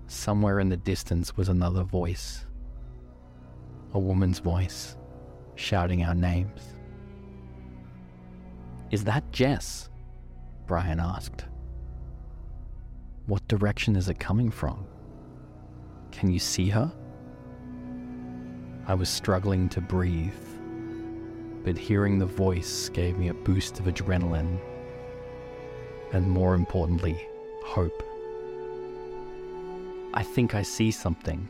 Somewhere 0.07 0.61
in 0.61 0.69
the 0.69 0.77
distance 0.77 1.37
was 1.37 1.49
another 1.49 1.83
voice. 1.83 2.47
A 3.95 3.99
woman's 3.99 4.39
voice, 4.39 4.97
shouting 5.57 6.05
our 6.05 6.15
names. 6.15 6.77
Is 8.93 9.03
that 9.03 9.33
Jess? 9.33 9.91
Brian 10.73 11.01
asked. 11.01 11.45
What 13.27 13.47
direction 13.47 13.95
is 13.95 14.09
it 14.09 14.19
coming 14.19 14.51
from? 14.51 14.87
Can 16.13 16.33
you 16.33 16.39
see 16.39 16.71
her? 16.71 16.91
I 18.87 18.95
was 18.95 19.11
struggling 19.11 19.69
to 19.69 19.83
breathe, 19.83 20.33
but 21.63 21.77
hearing 21.77 22.19
the 22.19 22.25
voice 22.25 22.89
gave 22.89 23.19
me 23.19 23.29
a 23.29 23.35
boost 23.35 23.81
of 23.81 23.85
adrenaline 23.85 24.59
and, 26.15 26.27
more 26.27 26.55
importantly, 26.55 27.21
hope. 27.67 28.03
I 30.15 30.23
think 30.23 30.55
I 30.55 30.63
see 30.63 30.91
something. 30.91 31.47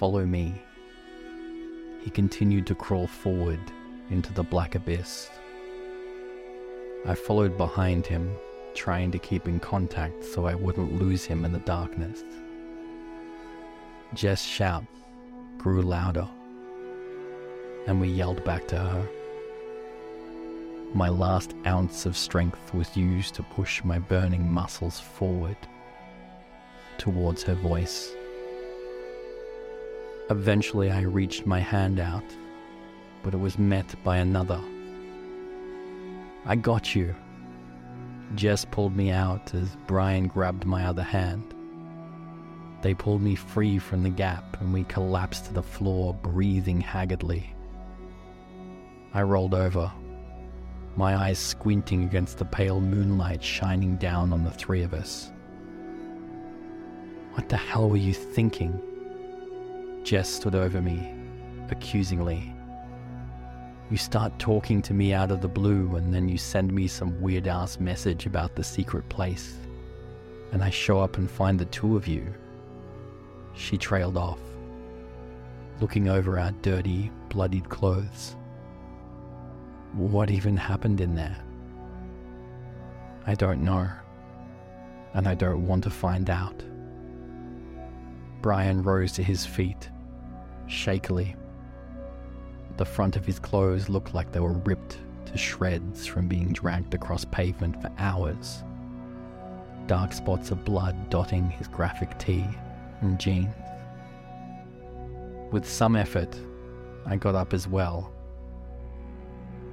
Follow 0.00 0.26
me. 0.26 0.60
He 2.00 2.10
continued 2.10 2.66
to 2.66 2.74
crawl 2.74 3.06
forward 3.06 3.60
into 4.10 4.32
the 4.32 4.42
black 4.42 4.74
abyss. 4.74 5.30
I 7.06 7.14
followed 7.14 7.58
behind 7.58 8.06
him, 8.06 8.34
trying 8.74 9.10
to 9.10 9.18
keep 9.18 9.46
in 9.46 9.60
contact 9.60 10.24
so 10.24 10.46
I 10.46 10.54
wouldn't 10.54 10.98
lose 10.98 11.24
him 11.24 11.44
in 11.44 11.52
the 11.52 11.58
darkness. 11.60 12.24
Jess 14.14 14.42
shouts 14.42 14.86
grew 15.58 15.82
louder, 15.82 16.26
and 17.86 18.00
we 18.00 18.08
yelled 18.08 18.42
back 18.44 18.66
to 18.68 18.78
her. 18.78 19.08
My 20.94 21.08
last 21.08 21.54
ounce 21.66 22.06
of 22.06 22.16
strength 22.16 22.72
was 22.72 22.96
used 22.96 23.34
to 23.34 23.42
push 23.42 23.84
my 23.84 23.98
burning 23.98 24.50
muscles 24.50 24.98
forward 24.98 25.56
towards 26.96 27.42
her 27.42 27.54
voice. 27.54 28.12
Eventually, 30.30 30.90
I 30.90 31.02
reached 31.02 31.44
my 31.44 31.60
hand 31.60 32.00
out, 32.00 32.24
but 33.22 33.34
it 33.34 33.40
was 33.40 33.58
met 33.58 33.94
by 34.04 34.18
another. 34.18 34.60
I 36.46 36.56
got 36.56 36.94
you. 36.94 37.14
Jess 38.34 38.64
pulled 38.64 38.94
me 38.94 39.10
out 39.10 39.54
as 39.54 39.76
Brian 39.86 40.26
grabbed 40.26 40.64
my 40.66 40.84
other 40.86 41.02
hand. 41.02 41.54
They 42.82 42.92
pulled 42.92 43.22
me 43.22 43.34
free 43.34 43.78
from 43.78 44.02
the 44.02 44.10
gap 44.10 44.60
and 44.60 44.72
we 44.72 44.84
collapsed 44.84 45.46
to 45.46 45.54
the 45.54 45.62
floor, 45.62 46.12
breathing 46.12 46.80
haggardly. 46.80 47.54
I 49.14 49.22
rolled 49.22 49.54
over, 49.54 49.90
my 50.96 51.16
eyes 51.16 51.38
squinting 51.38 52.04
against 52.04 52.38
the 52.38 52.44
pale 52.44 52.80
moonlight 52.80 53.42
shining 53.42 53.96
down 53.96 54.32
on 54.32 54.44
the 54.44 54.50
three 54.50 54.82
of 54.82 54.92
us. 54.92 55.30
What 57.32 57.48
the 57.48 57.56
hell 57.56 57.88
were 57.88 57.96
you 57.96 58.12
thinking? 58.12 58.80
Jess 60.02 60.28
stood 60.28 60.54
over 60.54 60.82
me, 60.82 61.14
accusingly. 61.70 62.53
You 63.90 63.98
start 63.98 64.38
talking 64.38 64.80
to 64.82 64.94
me 64.94 65.12
out 65.12 65.30
of 65.30 65.42
the 65.42 65.48
blue, 65.48 65.96
and 65.96 66.12
then 66.12 66.28
you 66.28 66.38
send 66.38 66.72
me 66.72 66.88
some 66.88 67.20
weird 67.20 67.46
ass 67.46 67.78
message 67.78 68.24
about 68.24 68.56
the 68.56 68.64
secret 68.64 69.06
place. 69.10 69.56
And 70.52 70.64
I 70.64 70.70
show 70.70 71.00
up 71.00 71.18
and 71.18 71.30
find 71.30 71.58
the 71.58 71.66
two 71.66 71.96
of 71.96 72.08
you. 72.08 72.32
She 73.52 73.76
trailed 73.76 74.16
off, 74.16 74.40
looking 75.80 76.08
over 76.08 76.38
our 76.38 76.52
dirty, 76.62 77.10
bloodied 77.28 77.68
clothes. 77.68 78.36
What 79.92 80.30
even 80.30 80.56
happened 80.56 81.00
in 81.00 81.14
there? 81.14 81.36
I 83.26 83.34
don't 83.34 83.62
know, 83.62 83.88
and 85.12 85.28
I 85.28 85.34
don't 85.34 85.66
want 85.66 85.84
to 85.84 85.90
find 85.90 86.30
out. 86.30 86.64
Brian 88.40 88.82
rose 88.82 89.12
to 89.12 89.22
his 89.22 89.44
feet, 89.46 89.90
shakily. 90.66 91.36
The 92.76 92.84
front 92.84 93.16
of 93.16 93.24
his 93.24 93.38
clothes 93.38 93.88
looked 93.88 94.14
like 94.14 94.32
they 94.32 94.40
were 94.40 94.52
ripped 94.52 94.98
to 95.26 95.38
shreds 95.38 96.06
from 96.06 96.26
being 96.26 96.52
dragged 96.52 96.94
across 96.94 97.24
pavement 97.24 97.80
for 97.80 97.90
hours. 97.98 98.62
Dark 99.86 100.12
spots 100.12 100.50
of 100.50 100.64
blood 100.64 101.10
dotting 101.10 101.50
his 101.50 101.68
graphic 101.68 102.18
tee 102.18 102.46
and 103.00 103.18
jeans. 103.20 103.54
With 105.52 105.68
some 105.68 105.94
effort, 105.94 106.36
I 107.06 107.16
got 107.16 107.34
up 107.34 107.52
as 107.52 107.68
well. 107.68 108.12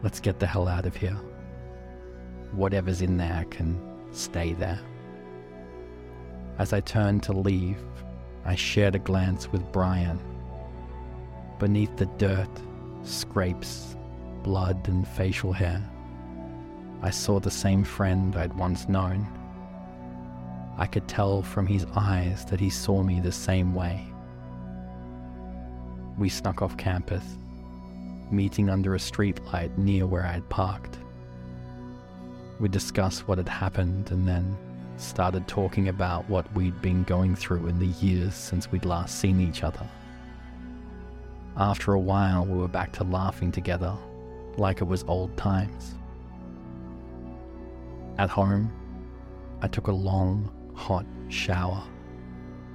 Let's 0.03 0.19
get 0.19 0.39
the 0.39 0.45
hell 0.45 0.67
out 0.67 0.85
of 0.85 0.95
here. 0.95 1.17
Whatever's 2.51 3.01
in 3.01 3.17
there 3.17 3.45
can 3.49 3.79
stay 4.11 4.53
there. 4.53 4.79
As 6.59 6.73
I 6.73 6.81
turned 6.81 7.23
to 7.23 7.33
leave, 7.33 7.81
I 8.45 8.55
shared 8.55 8.95
a 8.95 8.99
glance 8.99 9.51
with 9.51 9.71
Brian. 9.71 10.19
Beneath 11.57 11.95
the 11.95 12.07
dirt, 12.17 12.49
scrapes, 13.03 13.95
blood, 14.43 14.87
and 14.87 15.07
facial 15.07 15.53
hair, 15.53 15.81
I 17.01 17.09
saw 17.09 17.39
the 17.39 17.51
same 17.51 17.83
friend 17.83 18.35
I'd 18.35 18.53
once 18.53 18.87
known. 18.87 19.27
I 20.77 20.85
could 20.85 21.07
tell 21.07 21.41
from 21.41 21.65
his 21.65 21.85
eyes 21.95 22.45
that 22.45 22.59
he 22.59 22.69
saw 22.69 23.01
me 23.01 23.19
the 23.19 23.31
same 23.31 23.73
way. 23.73 24.05
We 26.17 26.29
snuck 26.29 26.61
off 26.61 26.77
campus, 26.77 27.23
meeting 28.29 28.69
under 28.69 28.93
a 28.93 28.99
streetlight 28.99 29.77
near 29.77 30.05
where 30.05 30.25
I'd 30.25 30.47
parked. 30.49 30.97
We 32.59 32.69
discussed 32.69 33.27
what 33.27 33.39
had 33.39 33.49
happened 33.49 34.11
and 34.11 34.27
then 34.27 34.55
started 34.97 35.47
talking 35.47 35.89
about 35.89 36.29
what 36.29 36.51
we'd 36.53 36.79
been 36.81 37.03
going 37.03 37.35
through 37.35 37.65
in 37.67 37.79
the 37.79 37.87
years 38.05 38.35
since 38.35 38.71
we'd 38.71 38.85
last 38.85 39.19
seen 39.19 39.41
each 39.41 39.63
other. 39.63 39.87
After 41.57 41.93
a 41.93 41.99
while, 41.99 42.45
we 42.45 42.57
were 42.57 42.67
back 42.67 42.93
to 42.93 43.03
laughing 43.03 43.51
together 43.51 43.93
like 44.57 44.81
it 44.81 44.85
was 44.85 45.03
old 45.07 45.35
times. 45.37 45.95
At 48.17 48.29
home, 48.29 48.71
I 49.61 49.67
took 49.67 49.87
a 49.87 49.91
long, 49.91 50.49
hot 50.75 51.05
shower 51.29 51.83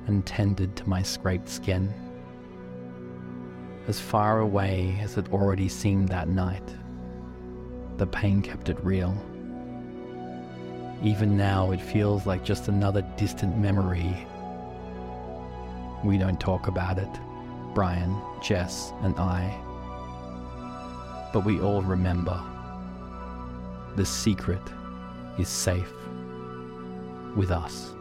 and 0.06 0.24
tended 0.26 0.76
to 0.76 0.88
my 0.88 1.02
scraped 1.02 1.48
skin. 1.48 1.92
As 3.88 4.00
far 4.00 4.40
away 4.40 4.98
as 5.00 5.16
it 5.16 5.32
already 5.32 5.68
seemed 5.68 6.08
that 6.08 6.28
night, 6.28 6.76
the 7.96 8.06
pain 8.06 8.42
kept 8.42 8.68
it 8.68 8.84
real. 8.84 9.16
Even 11.02 11.36
now, 11.36 11.70
it 11.70 11.80
feels 11.80 12.26
like 12.26 12.44
just 12.44 12.68
another 12.68 13.02
distant 13.16 13.56
memory. 13.56 14.26
We 16.04 16.18
don't 16.18 16.40
talk 16.40 16.66
about 16.68 16.98
it, 16.98 17.08
Brian, 17.76 18.16
Jess, 18.40 18.94
and 19.02 19.14
I. 19.18 19.54
But 21.30 21.44
we 21.44 21.60
all 21.60 21.82
remember. 21.82 22.42
The 23.96 24.06
secret 24.06 24.62
is 25.38 25.50
safe 25.50 25.92
with 27.36 27.50
us. 27.50 27.95